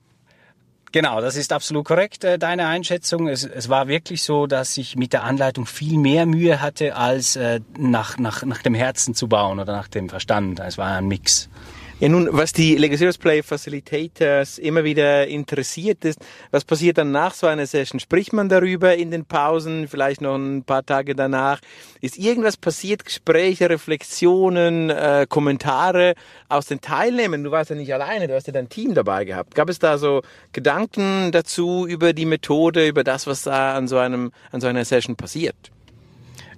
Genau, 0.91 1.19
das 1.19 1.35
ist 1.35 1.51
absolut 1.51 1.85
korrekt, 1.85 2.23
äh, 2.23 2.39
deine 2.39 2.67
Einschätzung. 2.67 3.27
Es, 3.27 3.43
es, 3.43 3.67
war 3.67 3.87
wirklich 3.87 4.23
so, 4.23 4.47
dass 4.47 4.77
ich 4.77 4.95
mit 4.95 5.11
der 5.13 5.23
Anleitung 5.23 5.65
viel 5.65 5.97
mehr 5.97 6.25
Mühe 6.25 6.61
hatte, 6.61 6.95
als 6.95 7.35
äh, 7.35 7.59
nach, 7.77 8.17
nach, 8.17 8.43
nach 8.43 8.61
dem 8.61 8.73
Herzen 8.73 9.13
zu 9.13 9.27
bauen 9.27 9.59
oder 9.59 9.73
nach 9.73 9.89
dem 9.89 10.07
Verstand. 10.09 10.59
Es 10.59 10.77
war 10.77 10.97
ein 10.97 11.07
Mix. 11.07 11.49
Ja, 11.99 12.09
nun, 12.09 12.29
was 12.31 12.53
die 12.53 12.75
Legacy 12.75 13.09
Play 13.17 13.41
Facilitators 13.41 14.59
immer 14.59 14.83
wieder 14.83 15.25
interessiert 15.25 16.05
ist, 16.05 16.19
was 16.51 16.63
passiert 16.63 16.99
dann 16.99 17.11
nach 17.11 17.33
so 17.33 17.47
einer 17.47 17.65
Session? 17.65 17.99
Spricht 17.99 18.33
man 18.33 18.49
darüber 18.49 18.95
in 18.95 19.09
den 19.09 19.25
Pausen, 19.25 19.87
vielleicht 19.87 20.21
noch 20.21 20.35
ein 20.35 20.63
paar 20.63 20.85
Tage 20.85 21.15
danach? 21.15 21.59
Ist 21.99 22.19
irgendwas 22.19 22.55
passiert? 22.55 23.03
Gespräche, 23.03 23.71
Reflexionen, 23.71 24.91
äh, 24.91 25.25
Kommentare 25.27 26.13
aus 26.49 26.67
den 26.67 26.81
Teilnehmern? 26.81 27.43
Du 27.43 27.49
warst 27.49 27.71
ja 27.71 27.75
nicht 27.75 27.91
alleine, 27.91 28.27
du 28.27 28.35
hast 28.35 28.45
ja 28.45 28.53
dein 28.53 28.69
Team 28.69 28.93
dabei 28.93 29.25
gehabt. 29.25 29.55
Gab 29.55 29.67
es 29.67 29.79
da 29.79 29.97
so 29.97 30.21
Gedanken 30.51 31.31
dazu 31.31 31.87
über 31.87 32.13
die 32.13 32.27
Methode, 32.27 32.87
über 32.87 33.03
das, 33.03 33.25
was 33.25 33.41
da 33.41 33.75
an 33.75 33.87
so 33.87 33.97
einem, 33.97 34.31
an 34.51 34.61
so 34.61 34.67
einer 34.67 34.85
Session 34.85 35.15
passiert? 35.15 35.71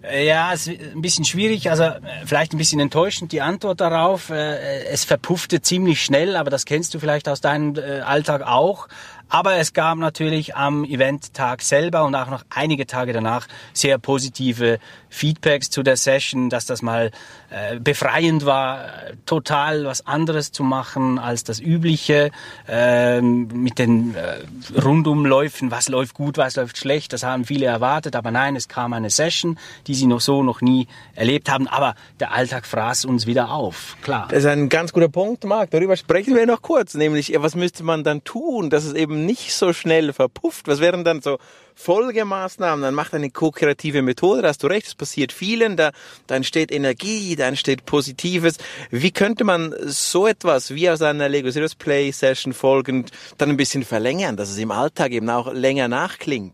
Äh, 0.02 0.26
ja, 0.26 0.54
es 0.54 0.68
ist 0.68 0.82
ein 0.96 1.02
bisschen 1.02 1.26
schwierig, 1.26 1.70
also 1.70 1.84
äh, 1.84 2.00
vielleicht 2.26 2.54
ein 2.54 2.58
bisschen 2.58 2.80
enttäuschend 2.80 3.32
die 3.32 3.42
Antwort 3.42 3.82
darauf. 3.82 4.30
Äh, 4.30 4.86
es 4.86 5.04
verpuffte 5.04 5.62
ziemlich 5.62 6.04
schnell, 6.04 6.36
aber 6.36 6.50
das 6.50 6.66
kennst 6.66 6.94
du 6.94 7.00
vielleicht 7.00 7.28
aus 7.28 7.42
deinem 7.42 7.76
Alltag 8.06 8.42
auch. 8.44 8.88
Aber 9.32 9.58
es 9.58 9.74
gab 9.74 9.98
natürlich 9.98 10.56
am 10.56 10.84
Eventtag 10.84 11.62
selber 11.62 12.04
und 12.04 12.16
auch 12.16 12.30
noch 12.30 12.44
einige 12.50 12.88
Tage 12.88 13.14
danach 13.14 13.48
sehr 13.74 14.00
positive 14.00 14.80
Feedbacks 15.10 15.70
zu 15.70 15.84
der 15.84 15.98
Session, 15.98 16.50
dass 16.50 16.66
das 16.66 16.82
mal 16.82 17.12
äh, 17.50 17.80
befreiend 17.80 18.46
war, 18.46 18.86
total 19.26 19.86
was 19.86 20.06
anderes 20.06 20.52
zu 20.52 20.64
machen 20.64 21.20
als 21.20 21.44
das 21.44 21.60
übliche, 21.60 22.32
äh, 22.68 23.22
mit 23.22 23.80
den 23.80 24.16
äh, 24.16 24.80
Rundumläufen, 24.80 25.72
was 25.72 25.90
läuft 25.90 26.14
gut, 26.14 26.38
was 26.38 26.56
läuft 26.56 26.78
schlecht, 26.78 27.14
das 27.14 27.24
haben 27.24 27.46
viele 27.46 27.66
erwartet, 27.66 28.16
aber 28.16 28.32
nein, 28.32 28.56
es 28.56 28.68
kam 28.68 28.94
eine 28.94 29.10
Session, 29.10 29.58
die 29.88 29.96
sie 29.96 30.06
noch 30.06 30.22
so 30.22 30.44
noch 30.44 30.62
nie 30.62 30.88
erlebt 31.16 31.50
haben, 31.50 31.68
aber 31.68 31.96
der 32.20 32.34
Alltag 32.34 32.66
fraß 32.66 33.06
uns 33.06 33.26
wieder 33.26 33.52
auf, 33.52 33.98
klar. 34.02 34.28
Das 34.30 34.40
ist 34.40 34.46
ein 34.46 34.70
ganz 34.70 34.94
guter 34.94 35.10
Punkt, 35.10 35.44
Marc, 35.44 35.72
darüber 35.72 35.98
sprechen 35.98 36.36
wir 36.36 36.46
noch 36.46 36.62
kurz, 36.62 36.94
nämlich 36.94 37.34
was 37.38 37.56
müsste 37.56 37.84
man 37.84 38.04
dann 38.04 38.24
tun, 38.24 38.70
dass 38.70 38.84
es 38.84 38.94
eben 38.94 39.26
nicht 39.26 39.54
so 39.54 39.74
schnell 39.74 40.14
verpufft? 40.14 40.68
Was 40.68 40.80
wären 40.80 41.04
dann 41.04 41.22
so 41.22 41.40
Folgemaßnahmen? 41.80 42.84
Dann 42.84 42.94
macht 42.94 43.14
eine 43.14 43.30
ko-kreative 43.30 44.02
Methode, 44.02 44.42
da 44.42 44.50
hast 44.50 44.62
du 44.64 44.68
recht, 44.68 44.88
es 44.88 44.96
passiert 44.96 45.32
vielen, 45.32 45.78
da, 45.78 45.92
da 46.28 46.36
entsteht 46.36 46.72
Energie, 46.72 47.36
da 47.38 47.48
entsteht 47.48 47.86
Positives. 47.86 48.58
Wie 48.92 49.12
könnte 49.12 49.46
man 49.46 49.74
so 49.86 50.28
etwas 50.28 50.72
wie 50.76 50.90
aus 50.90 51.02
einer 51.02 51.30
Lego 51.30 51.50
Serious 51.50 51.76
Play 51.76 52.12
Session 52.12 52.54
folgend 52.54 53.12
dann 53.38 53.50
ein 53.50 53.58
bisschen 53.58 53.84
verlängern, 53.84 54.36
dass 54.36 54.50
es 54.50 54.58
im 54.58 54.72
Alltag 54.72 55.12
eben 55.12 55.30
auch 55.30 55.54
länger 55.54 55.88
nachklingt? 55.88 56.54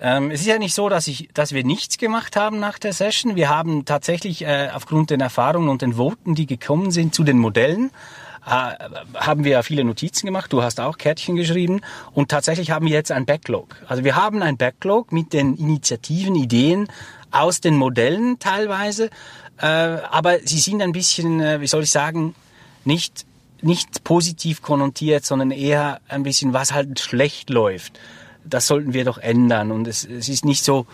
Ähm, 0.00 0.30
es 0.30 0.40
ist 0.40 0.46
ja 0.46 0.58
nicht 0.58 0.74
so, 0.74 0.88
dass, 0.88 1.06
ich, 1.06 1.28
dass 1.34 1.52
wir 1.52 1.62
nichts 1.62 1.98
gemacht 1.98 2.34
haben 2.34 2.58
nach 2.58 2.78
der 2.78 2.92
Session. 2.92 3.36
Wir 3.36 3.50
haben 3.50 3.84
tatsächlich 3.84 4.42
äh, 4.42 4.70
aufgrund 4.74 5.10
den 5.10 5.20
Erfahrungen 5.20 5.68
und 5.68 5.82
den 5.82 5.96
Voten, 5.96 6.34
die 6.34 6.46
gekommen 6.46 6.90
sind 6.90 7.14
zu 7.14 7.22
den 7.22 7.38
Modellen, 7.38 7.90
haben 8.44 9.44
wir 9.44 9.62
viele 9.62 9.84
Notizen 9.84 10.26
gemacht. 10.26 10.52
Du 10.52 10.62
hast 10.62 10.80
auch 10.80 10.98
Kärtchen 10.98 11.36
geschrieben. 11.36 11.80
Und 12.12 12.30
tatsächlich 12.30 12.70
haben 12.70 12.86
wir 12.86 12.92
jetzt 12.92 13.12
ein 13.12 13.24
Backlog. 13.24 13.76
Also 13.86 14.04
wir 14.04 14.16
haben 14.16 14.42
ein 14.42 14.56
Backlog 14.56 15.12
mit 15.12 15.32
den 15.32 15.56
Initiativen, 15.56 16.34
Ideen 16.34 16.88
aus 17.30 17.60
den 17.60 17.76
Modellen 17.76 18.38
teilweise. 18.38 19.10
Äh, 19.58 19.66
aber 19.66 20.40
sie 20.44 20.58
sind 20.58 20.82
ein 20.82 20.92
bisschen, 20.92 21.40
äh, 21.40 21.60
wie 21.60 21.66
soll 21.66 21.84
ich 21.84 21.90
sagen, 21.90 22.34
nicht 22.84 23.24
nicht 23.62 24.04
positiv 24.04 24.60
konnotiert, 24.60 25.24
sondern 25.24 25.50
eher 25.50 26.00
ein 26.08 26.24
bisschen, 26.24 26.52
was 26.52 26.72
halt 26.72 26.98
schlecht 26.98 27.48
läuft. 27.48 27.98
Das 28.44 28.66
sollten 28.66 28.92
wir 28.92 29.04
doch 29.04 29.18
ändern. 29.18 29.70
Und 29.70 29.86
es, 29.86 30.04
es 30.04 30.28
ist 30.28 30.44
nicht 30.44 30.64
so, 30.64 30.86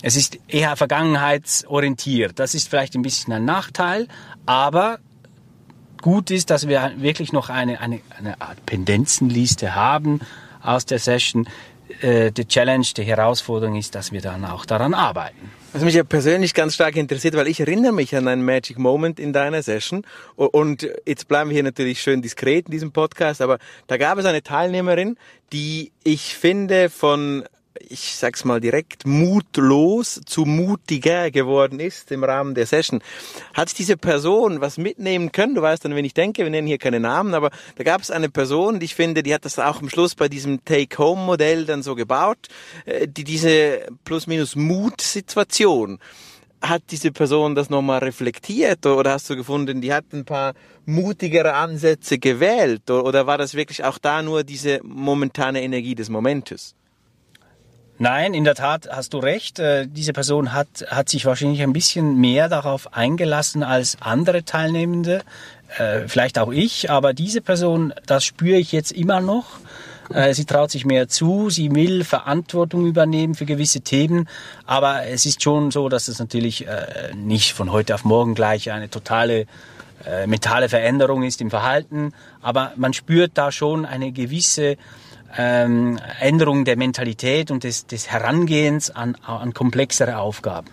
es 0.00 0.16
ist 0.16 0.38
eher 0.46 0.76
vergangenheitsorientiert. 0.76 2.38
Das 2.38 2.54
ist 2.54 2.68
vielleicht 2.68 2.94
ein 2.94 3.02
bisschen 3.02 3.32
ein 3.32 3.44
Nachteil, 3.44 4.06
aber 4.46 5.00
gut 6.04 6.30
ist, 6.30 6.50
dass 6.50 6.68
wir 6.68 6.92
wirklich 6.98 7.32
noch 7.32 7.48
eine, 7.48 7.80
eine, 7.80 7.98
eine 8.18 8.38
Art 8.38 8.66
Pendenzenliste 8.66 9.74
haben 9.74 10.20
aus 10.62 10.84
der 10.84 10.98
Session. 10.98 11.48
Äh, 12.02 12.30
die 12.30 12.46
Challenge, 12.46 12.84
die 12.94 13.04
Herausforderung 13.04 13.74
ist, 13.76 13.94
dass 13.94 14.12
wir 14.12 14.20
dann 14.20 14.44
auch 14.44 14.66
daran 14.66 14.92
arbeiten. 14.92 15.50
Was 15.72 15.82
mich 15.82 15.94
ja 15.94 16.04
persönlich 16.04 16.52
ganz 16.52 16.74
stark 16.74 16.96
interessiert, 16.96 17.34
weil 17.36 17.48
ich 17.48 17.58
erinnere 17.58 17.92
mich 17.92 18.14
an 18.14 18.28
einen 18.28 18.44
Magic 18.44 18.78
Moment 18.78 19.18
in 19.18 19.32
deiner 19.32 19.62
Session 19.62 20.04
und 20.36 20.86
jetzt 21.06 21.26
bleiben 21.26 21.48
wir 21.48 21.54
hier 21.54 21.62
natürlich 21.62 22.02
schön 22.02 22.20
diskret 22.20 22.66
in 22.66 22.72
diesem 22.72 22.92
Podcast, 22.92 23.40
aber 23.40 23.58
da 23.86 23.96
gab 23.96 24.18
es 24.18 24.26
eine 24.26 24.42
Teilnehmerin, 24.42 25.16
die 25.54 25.90
ich 26.02 26.34
finde 26.34 26.90
von 26.90 27.44
ich 27.80 28.14
sag's 28.16 28.44
mal 28.44 28.60
direkt, 28.60 29.06
mutlos 29.06 30.20
zu 30.26 30.44
mutiger 30.44 31.30
geworden 31.30 31.80
ist 31.80 32.12
im 32.12 32.22
Rahmen 32.24 32.54
der 32.54 32.66
Session. 32.66 33.02
Hat 33.52 33.76
diese 33.78 33.96
Person 33.96 34.60
was 34.60 34.78
mitnehmen 34.78 35.32
können? 35.32 35.54
Du 35.54 35.62
weißt 35.62 35.84
dann, 35.84 35.94
wen 35.94 36.04
ich 36.04 36.14
denke, 36.14 36.44
wir 36.44 36.50
nennen 36.50 36.66
hier 36.68 36.78
keine 36.78 37.00
Namen, 37.00 37.34
aber 37.34 37.50
da 37.76 37.84
gab 37.84 38.00
es 38.00 38.10
eine 38.10 38.28
Person, 38.28 38.78
die 38.78 38.86
ich 38.86 38.94
finde, 38.94 39.22
die 39.22 39.34
hat 39.34 39.44
das 39.44 39.58
auch 39.58 39.80
am 39.80 39.88
Schluss 39.88 40.14
bei 40.14 40.28
diesem 40.28 40.64
Take-Home-Modell 40.64 41.66
dann 41.66 41.82
so 41.82 41.94
gebaut, 41.94 42.48
äh, 42.84 43.08
die 43.08 43.24
diese 43.24 43.86
Plus-Minus-Mut-Situation 44.04 45.98
hat 46.60 46.84
diese 46.90 47.12
Person 47.12 47.54
das 47.54 47.68
nochmal 47.68 47.98
reflektiert 47.98 48.86
oder 48.86 49.12
hast 49.12 49.28
du 49.28 49.36
gefunden, 49.36 49.82
die 49.82 49.92
hat 49.92 50.06
ein 50.14 50.24
paar 50.24 50.54
mutigere 50.86 51.52
Ansätze 51.52 52.18
gewählt 52.18 52.90
oder 52.90 53.26
war 53.26 53.36
das 53.36 53.52
wirklich 53.54 53.84
auch 53.84 53.98
da 53.98 54.22
nur 54.22 54.44
diese 54.44 54.80
momentane 54.82 55.62
Energie 55.62 55.94
des 55.94 56.08
Momentes? 56.08 56.74
Nein, 57.98 58.34
in 58.34 58.42
der 58.42 58.56
Tat 58.56 58.88
hast 58.90 59.14
du 59.14 59.18
recht. 59.18 59.60
Äh, 59.60 59.86
diese 59.86 60.12
Person 60.12 60.52
hat, 60.52 60.84
hat 60.88 61.08
sich 61.08 61.26
wahrscheinlich 61.26 61.62
ein 61.62 61.72
bisschen 61.72 62.16
mehr 62.16 62.48
darauf 62.48 62.92
eingelassen 62.92 63.62
als 63.62 63.98
andere 64.00 64.44
Teilnehmende, 64.44 65.22
äh, 65.78 66.08
vielleicht 66.08 66.38
auch 66.38 66.50
ich, 66.50 66.90
aber 66.90 67.14
diese 67.14 67.40
Person, 67.40 67.94
das 68.06 68.24
spüre 68.24 68.58
ich 68.58 68.72
jetzt 68.72 68.90
immer 68.90 69.20
noch. 69.20 69.46
Äh, 70.12 70.34
sie 70.34 70.44
traut 70.44 70.72
sich 70.72 70.84
mehr 70.84 71.08
zu, 71.08 71.50
sie 71.50 71.72
will 71.72 72.02
Verantwortung 72.02 72.84
übernehmen 72.84 73.36
für 73.36 73.46
gewisse 73.46 73.80
Themen, 73.80 74.28
aber 74.66 75.06
es 75.06 75.24
ist 75.24 75.40
schon 75.42 75.70
so, 75.70 75.88
dass 75.88 76.08
es 76.08 76.18
natürlich 76.18 76.66
nicht 77.14 77.52
von 77.54 77.70
heute 77.70 77.94
auf 77.94 78.04
morgen 78.04 78.34
gleich 78.34 78.70
eine 78.70 78.90
totale 78.90 79.46
mentale 80.26 80.68
Veränderung 80.68 81.22
ist 81.22 81.40
im 81.40 81.48
Verhalten, 81.48 82.12
aber 82.42 82.72
man 82.76 82.92
spürt 82.92 83.32
da 83.34 83.50
schon 83.50 83.86
eine 83.86 84.12
gewisse 84.12 84.76
ähm, 85.36 85.98
Änderung 86.20 86.64
der 86.64 86.76
Mentalität 86.76 87.50
und 87.50 87.64
des, 87.64 87.86
des 87.86 88.10
Herangehens 88.10 88.90
an, 88.90 89.16
an 89.22 89.52
komplexere 89.54 90.18
Aufgaben. 90.18 90.68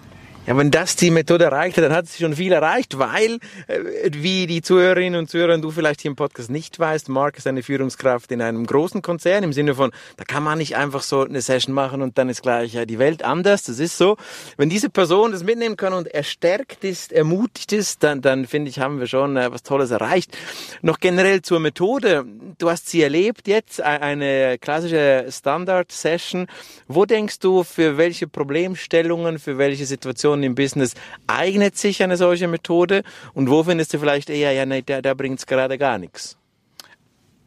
Ja, 0.47 0.57
wenn 0.57 0.71
das 0.71 0.95
die 0.95 1.11
Methode 1.11 1.45
erreicht 1.45 1.77
hat, 1.77 1.83
dann 1.83 1.93
hat 1.93 2.07
sie 2.07 2.23
schon 2.23 2.35
viel 2.35 2.51
erreicht, 2.51 2.97
weil, 2.97 3.37
äh, 3.67 4.09
wie 4.11 4.47
die 4.47 4.63
Zuhörerinnen 4.63 5.19
und 5.19 5.29
Zuhörer, 5.29 5.55
du 5.59 5.69
vielleicht 5.69 6.01
hier 6.01 6.09
im 6.09 6.15
Podcast 6.15 6.49
nicht 6.49 6.79
weißt, 6.79 7.09
Mark 7.09 7.37
ist 7.37 7.45
eine 7.45 7.61
Führungskraft 7.61 8.31
in 8.31 8.41
einem 8.41 8.65
großen 8.65 9.03
Konzern, 9.03 9.43
im 9.43 9.53
Sinne 9.53 9.75
von, 9.75 9.91
da 10.17 10.23
kann 10.23 10.41
man 10.41 10.57
nicht 10.57 10.75
einfach 10.75 11.03
so 11.03 11.21
eine 11.21 11.41
Session 11.41 11.75
machen 11.75 12.01
und 12.01 12.17
dann 12.17 12.27
ist 12.27 12.41
gleich 12.41 12.73
ja, 12.73 12.85
die 12.85 12.97
Welt 12.97 13.23
anders. 13.23 13.65
Das 13.65 13.77
ist 13.77 13.99
so. 13.99 14.17
Wenn 14.57 14.67
diese 14.67 14.89
Person 14.89 15.31
das 15.31 15.43
mitnehmen 15.43 15.77
kann 15.77 15.93
und 15.93 16.07
erstärkt 16.07 16.83
ist, 16.83 17.11
ermutigt 17.11 17.71
ist, 17.71 18.01
dann, 18.01 18.21
dann 18.21 18.47
finde 18.47 18.71
ich, 18.71 18.79
haben 18.79 18.99
wir 18.99 19.05
schon 19.05 19.37
äh, 19.37 19.51
was 19.51 19.61
Tolles 19.61 19.91
erreicht. 19.91 20.35
Noch 20.81 20.99
generell 20.99 21.43
zur 21.43 21.59
Methode. 21.59 22.25
Du 22.57 22.67
hast 22.67 22.89
sie 22.89 23.03
erlebt 23.03 23.47
jetzt, 23.47 23.77
e-, 23.77 23.83
eine 23.83 24.57
klassische 24.57 25.27
Standard-Session. 25.29 26.47
Wo 26.87 27.05
denkst 27.05 27.37
du, 27.37 27.63
für 27.63 27.97
welche 27.97 28.27
Problemstellungen, 28.27 29.37
für 29.37 29.59
welche 29.59 29.85
Situationen 29.85 30.30
Situationen 30.31 30.43
im 30.43 30.55
Business 30.55 30.93
eignet 31.27 31.77
sich 31.77 32.03
eine 32.03 32.17
solche 32.17 32.47
Methode 32.47 33.03
und 33.33 33.49
wo 33.49 33.63
findest 33.63 33.93
du 33.93 33.99
vielleicht 33.99 34.29
eher, 34.29 34.53
ja, 34.53 34.65
nee, 34.65 34.81
da, 34.81 35.01
da 35.01 35.13
bringt 35.13 35.39
es 35.39 35.45
gerade 35.45 35.77
gar 35.77 35.97
nichts? 35.97 36.37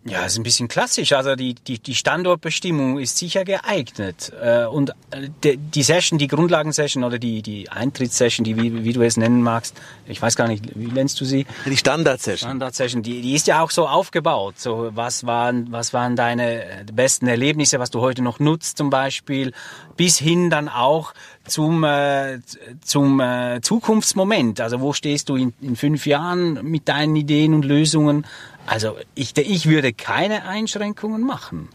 Ja, 0.06 0.26
ist 0.26 0.36
ein 0.36 0.42
bisschen 0.42 0.68
klassisch. 0.68 1.14
Also 1.14 1.34
die, 1.34 1.54
die, 1.54 1.78
die 1.78 1.94
Standortbestimmung 1.94 2.98
ist 2.98 3.16
sicher 3.16 3.42
geeignet. 3.44 4.32
Äh, 4.38 4.66
und 4.66 4.90
äh, 5.10 5.56
die 5.56 5.82
Session, 5.82 6.18
die 6.18 6.26
Grundlagensession 6.28 7.04
oder 7.04 7.18
die, 7.18 7.40
die 7.40 7.70
Eintrittssession, 7.70 8.44
die, 8.44 8.60
wie, 8.60 8.84
wie 8.84 8.92
du 8.92 9.00
es 9.00 9.16
nennen 9.16 9.40
magst, 9.40 9.74
ich 10.06 10.20
weiß 10.20 10.36
gar 10.36 10.46
nicht, 10.46 10.78
wie 10.78 10.88
nennst 10.88 11.18
du 11.22 11.24
sie? 11.24 11.46
Die 11.64 11.76
Standardsession. 11.78 12.50
Standardsession, 12.50 13.02
die, 13.02 13.22
die 13.22 13.34
ist 13.34 13.46
ja 13.46 13.62
auch 13.62 13.70
so 13.70 13.88
aufgebaut. 13.88 14.58
So, 14.58 14.90
was 14.92 15.24
waren, 15.24 15.72
was 15.72 15.94
waren 15.94 16.16
deine 16.16 16.84
besten 16.92 17.26
Erlebnisse, 17.26 17.78
was 17.78 17.90
du 17.90 18.02
heute 18.02 18.20
noch 18.20 18.40
nutzt 18.40 18.76
zum 18.76 18.90
Beispiel, 18.90 19.52
bis 19.96 20.18
hin 20.18 20.50
dann 20.50 20.68
auch 20.68 21.14
zum, 21.46 21.84
äh, 21.84 22.40
zum 22.82 23.20
äh, 23.20 23.60
Zukunftsmoment. 23.60 24.60
Also 24.60 24.80
wo 24.80 24.92
stehst 24.92 25.28
du 25.28 25.36
in, 25.36 25.52
in 25.60 25.76
fünf 25.76 26.06
Jahren 26.06 26.60
mit 26.62 26.88
deinen 26.88 27.16
Ideen 27.16 27.54
und 27.54 27.64
Lösungen? 27.64 28.26
Also 28.66 28.96
ich, 29.14 29.36
ich 29.36 29.68
würde 29.68 29.92
keine 29.92 30.46
Einschränkungen 30.46 31.22
machen. 31.22 31.68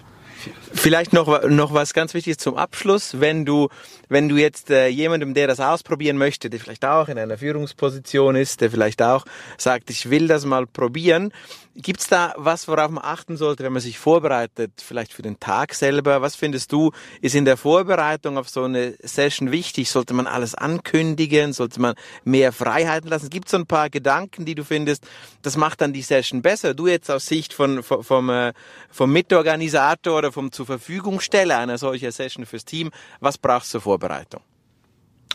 Vielleicht 0.73 1.11
noch, 1.11 1.47
noch 1.47 1.73
was 1.73 1.93
ganz 1.93 2.13
Wichtiges 2.13 2.37
zum 2.37 2.55
Abschluss. 2.55 3.19
Wenn 3.19 3.45
du, 3.45 3.67
wenn 4.07 4.29
du 4.29 4.37
jetzt 4.37 4.69
äh, 4.69 4.87
jemandem, 4.87 5.33
der 5.33 5.47
das 5.47 5.59
ausprobieren 5.59 6.17
möchte, 6.17 6.49
der 6.49 6.59
vielleicht 6.59 6.85
auch 6.85 7.09
in 7.09 7.17
einer 7.17 7.37
Führungsposition 7.37 8.35
ist, 8.35 8.61
der 8.61 8.71
vielleicht 8.71 9.01
auch 9.01 9.25
sagt, 9.57 9.89
ich 9.89 10.09
will 10.09 10.27
das 10.27 10.45
mal 10.45 10.65
probieren, 10.65 11.33
Gibt's 11.75 12.07
da 12.07 12.33
was, 12.35 12.67
worauf 12.67 12.89
man 12.89 13.03
achten 13.03 13.37
sollte, 13.37 13.63
wenn 13.63 13.71
man 13.71 13.81
sich 13.81 13.99
vorbereitet, 13.99 14.71
vielleicht 14.77 15.13
für 15.13 15.21
den 15.21 15.39
Tag 15.39 15.73
selber? 15.75 16.21
Was 16.21 16.35
findest 16.35 16.71
du, 16.71 16.91
ist 17.21 17.35
in 17.35 17.45
der 17.45 17.57
Vorbereitung 17.57 18.37
auf 18.37 18.49
so 18.49 18.63
eine 18.63 18.95
Session 19.01 19.51
wichtig? 19.51 19.89
Sollte 19.89 20.13
man 20.13 20.27
alles 20.27 20.55
ankündigen? 20.55 21.53
Sollte 21.53 21.79
man 21.79 21.95
mehr 22.23 22.51
Freiheiten 22.51 23.09
lassen? 23.09 23.29
Gibt 23.29 23.45
es 23.45 23.51
so 23.51 23.57
ein 23.57 23.67
paar 23.67 23.89
Gedanken, 23.89 24.45
die 24.45 24.55
du 24.55 24.65
findest, 24.65 25.07
das 25.43 25.57
macht 25.57 25.81
dann 25.81 25.93
die 25.93 26.01
Session 26.01 26.41
besser? 26.41 26.73
Du 26.73 26.87
jetzt 26.87 27.09
aus 27.11 27.27
Sicht 27.27 27.53
von, 27.53 27.83
vom, 27.83 28.03
vom, 28.03 28.29
äh, 28.29 28.53
vom 28.89 29.13
Mitorganisator 29.13 30.17
oder 30.17 30.31
vom 30.31 30.51
zur 30.51 30.65
Verfügungsteller 30.65 31.59
einer 31.59 31.77
solchen 31.77 32.11
Session 32.11 32.45
fürs 32.45 32.65
Team, 32.65 32.89
was 33.19 33.37
brauchst 33.37 33.69
du 33.69 33.71
zur 33.73 33.81
Vorbereitung? 33.81 34.41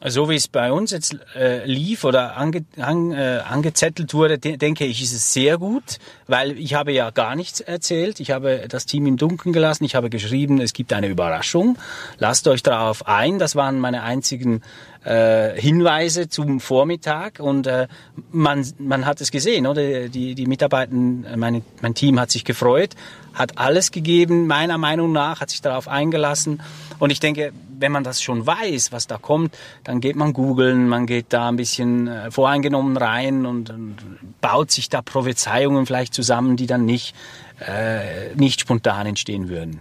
So 0.03 0.29
wie 0.29 0.35
es 0.35 0.49
bei 0.49 0.73
uns 0.73 0.91
jetzt 0.91 1.17
äh, 1.35 1.65
lief 1.65 2.05
oder 2.05 2.37
ange, 2.37 2.65
an, 2.79 3.13
äh, 3.13 3.41
angezettelt 3.49 4.13
wurde, 4.13 4.39
de 4.39 4.57
denke 4.57 4.85
ich, 4.85 5.03
ist 5.03 5.13
es 5.13 5.33
sehr 5.33 5.57
gut, 5.57 5.99
weil 6.27 6.59
ich 6.59 6.75
habe 6.75 6.93
ja 6.93 7.11
gar 7.11 7.37
nichts 7.37 7.61
erzählt. 7.61 8.21
Ich 8.21 8.31
habe 8.31 8.67
das 8.69 8.87
Team 8.87 9.07
im 9.07 9.17
Dunkeln 9.17 9.53
gelassen. 9.53 9.85
Ich 9.85 9.95
habe 9.95 10.11
geschrieben, 10.11 10.61
es 10.61 10.73
gibt 10.73 10.93
eine 10.93 11.07
Überraschung. 11.07 11.79
Lasst 12.19 12.49
euch 12.49 12.63
darauf 12.63 13.07
ein. 13.07 13.39
Das 13.39 13.57
waren 13.57 13.79
meine 13.79 14.03
einzigen 14.03 14.63
äh, 15.05 15.59
Hinweise 15.61 16.29
zum 16.29 16.61
Vormittag 16.61 17.39
und 17.39 17.67
äh, 17.67 17.89
man, 18.31 18.67
man 18.79 19.07
hat 19.07 19.21
es 19.21 19.31
gesehen, 19.31 19.67
oder? 19.67 20.09
Die, 20.09 20.35
die 20.35 20.47
Mitarbeiter, 20.47 20.93
meine, 20.93 21.63
mein 21.83 21.95
Team 21.95 22.19
hat 22.19 22.31
sich 22.31 22.45
gefreut, 22.45 22.91
hat 23.33 23.59
alles 23.59 23.91
gegeben, 23.91 24.47
meiner 24.47 24.79
Meinung 24.79 25.13
nach, 25.13 25.41
hat 25.41 25.51
sich 25.51 25.61
darauf 25.61 25.89
eingelassen 25.89 26.63
und 26.99 27.11
ich 27.11 27.21
denke, 27.21 27.53
wenn 27.79 27.93
man 27.93 28.05
das 28.05 28.23
schon 28.23 28.47
weiß, 28.47 28.93
was 28.93 29.07
da 29.07 29.19
kommt, 29.19 29.57
dann 29.85 30.01
geht 30.01 30.17
man 30.17 30.33
googeln, 30.33 30.89
man 30.89 31.07
geht 31.07 31.27
da 31.31 31.49
ein 31.49 31.57
bisschen 31.57 32.09
äh, 32.09 32.31
voreingenommen 32.31 32.97
rein 32.97 33.47
und, 33.47 33.71
und 33.71 33.97
baut 34.41 34.71
sich 34.71 34.89
da 34.89 35.03
Prophezeiungen 35.03 35.87
vielleicht 35.87 36.15
zusammen, 36.15 36.57
die 36.57 36.67
dann 36.67 36.85
nicht, 36.85 37.15
äh, 37.61 38.35
nicht 38.35 38.61
spontan 38.61 39.07
entstehen 39.07 39.49
würden. 39.49 39.81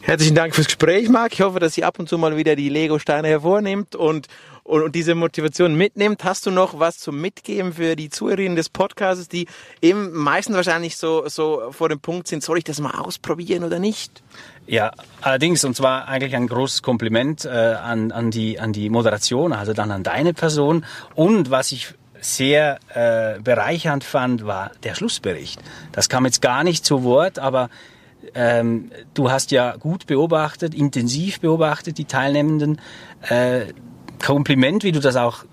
Herzlichen 0.00 0.36
Dank 0.36 0.54
fürs 0.54 0.68
Gespräch, 0.68 1.08
Marc. 1.08 1.32
Ich 1.32 1.40
hoffe, 1.40 1.58
dass 1.58 1.74
Sie 1.74 1.82
ab 1.82 1.98
und 1.98 2.08
zu 2.08 2.16
mal 2.16 2.36
wieder 2.36 2.54
die 2.54 2.68
Lego-Steine 2.68 3.26
hervornimmt 3.26 3.96
und, 3.96 4.28
und, 4.66 4.82
und 4.82 4.94
diese 4.94 5.14
Motivation 5.14 5.76
mitnimmt. 5.76 6.24
Hast 6.24 6.44
du 6.46 6.50
noch 6.50 6.78
was 6.78 6.98
zum 6.98 7.20
Mitgeben 7.20 7.72
für 7.74 7.96
die 7.96 8.10
Zuhörerinnen 8.10 8.56
des 8.56 8.68
Podcasts, 8.68 9.28
die 9.28 9.46
eben 9.80 10.12
meistens 10.12 10.56
wahrscheinlich 10.56 10.96
so, 10.96 11.28
so 11.28 11.70
vor 11.70 11.88
dem 11.88 12.00
Punkt 12.00 12.28
sind, 12.28 12.42
soll 12.42 12.58
ich 12.58 12.64
das 12.64 12.80
mal 12.80 12.98
ausprobieren 12.98 13.64
oder 13.64 13.78
nicht? 13.78 14.22
Ja, 14.66 14.90
allerdings, 15.20 15.64
und 15.64 15.76
zwar 15.76 16.08
eigentlich 16.08 16.34
ein 16.34 16.48
großes 16.48 16.82
Kompliment 16.82 17.44
äh, 17.44 17.48
an, 17.48 18.10
an, 18.10 18.30
die, 18.30 18.58
an 18.58 18.72
die 18.72 18.90
Moderation, 18.90 19.52
also 19.52 19.72
dann 19.72 19.92
an 19.92 20.02
deine 20.02 20.34
Person. 20.34 20.84
Und 21.14 21.50
was 21.50 21.70
ich 21.70 21.94
sehr 22.20 22.80
äh, 22.88 23.40
bereichernd 23.40 24.02
fand, 24.02 24.46
war 24.46 24.72
der 24.82 24.96
Schlussbericht. 24.96 25.60
Das 25.92 26.08
kam 26.08 26.24
jetzt 26.24 26.42
gar 26.42 26.64
nicht 26.64 26.84
zu 26.84 27.04
Wort, 27.04 27.38
aber 27.38 27.70
ähm, 28.34 28.90
du 29.14 29.30
hast 29.30 29.52
ja 29.52 29.76
gut 29.76 30.06
beobachtet, 30.06 30.74
intensiv 30.74 31.40
beobachtet 31.40 31.98
die 31.98 32.06
Teilnehmenden. 32.06 32.80
Äh, 33.28 33.66
Kompliment, 34.18 34.84
wie 34.84 34.92
du 34.92 35.00
das 35.00 35.16
auch 35.16 35.44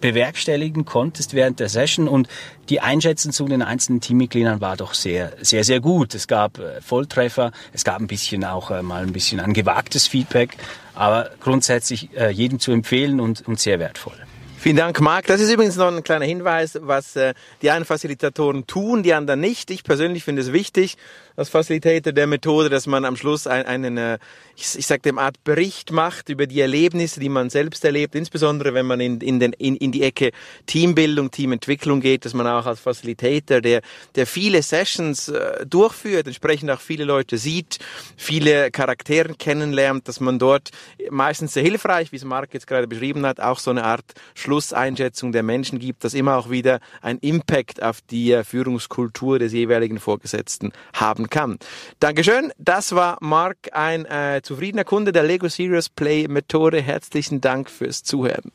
bewerkstelligen 0.00 0.84
konntest 0.84 1.34
während 1.34 1.60
der 1.60 1.68
Session 1.68 2.08
und 2.08 2.28
die 2.68 2.80
Einschätzung 2.80 3.32
zu 3.32 3.46
den 3.46 3.62
einzelnen 3.62 4.00
Teammitgliedern 4.00 4.60
war 4.60 4.76
doch 4.76 4.94
sehr, 4.94 5.32
sehr, 5.40 5.64
sehr 5.64 5.80
gut. 5.80 6.14
Es 6.14 6.28
gab 6.28 6.58
äh, 6.58 6.80
Volltreffer, 6.80 7.52
es 7.72 7.84
gab 7.84 8.00
ein 8.00 8.06
bisschen 8.06 8.44
auch 8.44 8.70
äh, 8.70 8.82
mal 8.82 9.02
ein 9.02 9.12
bisschen 9.12 9.40
ein 9.40 9.52
gewagtes 9.52 10.06
Feedback, 10.06 10.56
aber 10.94 11.30
grundsätzlich 11.40 12.10
äh, 12.16 12.30
jedem 12.30 12.58
zu 12.58 12.72
empfehlen 12.72 13.20
und, 13.20 13.46
und 13.46 13.58
sehr 13.58 13.78
wertvoll. 13.78 14.14
Vielen 14.58 14.76
Dank, 14.76 15.00
Marc. 15.00 15.26
Das 15.26 15.40
ist 15.40 15.50
übrigens 15.52 15.76
noch 15.76 15.88
ein 15.88 16.02
kleiner 16.02 16.24
Hinweis, 16.24 16.78
was 16.80 17.16
die 17.62 17.70
einen 17.70 17.84
Facilitatoren 17.84 18.66
tun, 18.66 19.04
die 19.04 19.14
anderen 19.14 19.38
nicht. 19.38 19.70
Ich 19.70 19.84
persönlich 19.84 20.24
finde 20.24 20.42
es 20.42 20.52
wichtig, 20.52 20.96
als 21.36 21.50
Facilitator 21.50 22.12
der 22.12 22.26
Methode, 22.26 22.70
dass 22.70 22.86
man 22.86 23.04
am 23.04 23.16
Schluss 23.16 23.46
ein, 23.46 23.66
einen, 23.66 23.98
äh, 23.98 24.18
ich, 24.56 24.78
ich 24.78 24.86
sage 24.86 25.02
dem 25.02 25.18
Art 25.18 25.44
Bericht 25.44 25.92
macht 25.92 26.30
über 26.30 26.46
die 26.46 26.60
Erlebnisse, 26.60 27.20
die 27.20 27.28
man 27.28 27.50
selbst 27.50 27.84
erlebt, 27.84 28.14
insbesondere 28.14 28.72
wenn 28.74 28.86
man 28.86 29.00
in, 29.00 29.20
in, 29.20 29.38
den, 29.38 29.52
in, 29.52 29.76
in 29.76 29.92
die 29.92 30.02
Ecke 30.02 30.32
Teambildung, 30.64 31.30
Teamentwicklung 31.30 32.00
geht, 32.00 32.24
dass 32.24 32.34
man 32.34 32.46
auch 32.46 32.66
als 32.66 32.80
Facilitator, 32.80 33.60
der, 33.60 33.82
der 34.14 34.26
viele 34.26 34.62
Sessions 34.62 35.28
äh, 35.28 35.66
durchführt, 35.66 36.26
entsprechend 36.26 36.70
auch 36.70 36.80
viele 36.80 37.04
Leute 37.04 37.36
sieht, 37.36 37.78
viele 38.16 38.70
Charaktere 38.70 39.34
kennenlernt, 39.34 40.08
dass 40.08 40.20
man 40.20 40.38
dort 40.38 40.70
meistens 41.10 41.52
sehr 41.52 41.62
hilfreich, 41.62 42.12
wie 42.12 42.16
es 42.16 42.24
Marc 42.24 42.54
jetzt 42.54 42.66
gerade 42.66 42.88
beschrieben 42.88 43.26
hat, 43.26 43.40
auch 43.40 43.58
so 43.58 43.70
eine 43.70 43.84
Art 43.84 44.04
Schlusseinschätzung 44.34 45.32
der 45.32 45.42
Menschen 45.42 45.78
gibt, 45.78 46.04
das 46.04 46.14
immer 46.14 46.36
auch 46.36 46.50
wieder 46.50 46.80
ein 47.02 47.18
Impact 47.18 47.82
auf 47.82 48.00
die 48.00 48.32
äh, 48.32 48.42
Führungskultur 48.42 49.38
des 49.38 49.52
jeweiligen 49.52 49.98
Vorgesetzten 49.98 50.72
haben 50.94 51.25
kann. 51.28 51.58
Dankeschön. 52.00 52.52
Das 52.58 52.94
war 52.94 53.18
Mark, 53.20 53.56
ein 53.72 54.04
äh, 54.04 54.40
zufriedener 54.42 54.84
Kunde 54.84 55.12
der 55.12 55.22
Lego 55.22 55.48
Serious 55.48 55.88
Play 55.88 56.28
Methode. 56.28 56.80
Herzlichen 56.80 57.40
Dank 57.40 57.70
fürs 57.70 58.02
Zuhören. 58.02 58.52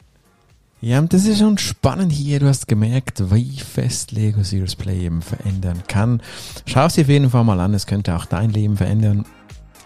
Ja, 0.84 1.00
das 1.00 1.26
ist 1.26 1.38
schon 1.38 1.60
spannend 1.60 2.12
hier. 2.12 2.40
Du 2.40 2.48
hast 2.48 2.68
gemerkt, 2.68 3.32
wie 3.32 3.60
fest 3.60 4.12
Lego 4.12 4.42
Serious 4.42 4.76
Play 4.76 5.06
eben 5.06 5.22
verändern 5.22 5.84
kann. 5.88 6.24
Schau 6.66 6.88
es 6.88 6.96
dir 6.96 7.04
auf 7.04 7.10
jeden 7.10 7.30
Fall 7.30 7.44
mal 7.44 7.60
an. 7.60 7.76
Es 7.76 7.86
könnte 7.86 8.16
auch 8.16 8.26
dein 8.26 8.50
Leben 8.50 8.78
verändern. 8.78 9.26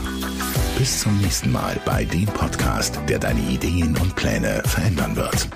Bis 0.77 1.01
zum 1.01 1.17
nächsten 1.19 1.51
Mal 1.51 1.77
bei 1.85 2.05
dem 2.05 2.27
Podcast, 2.27 2.99
der 3.09 3.19
deine 3.19 3.41
Ideen 3.41 3.97
und 3.97 4.15
Pläne 4.15 4.61
verändern 4.65 5.15
wird. 5.15 5.49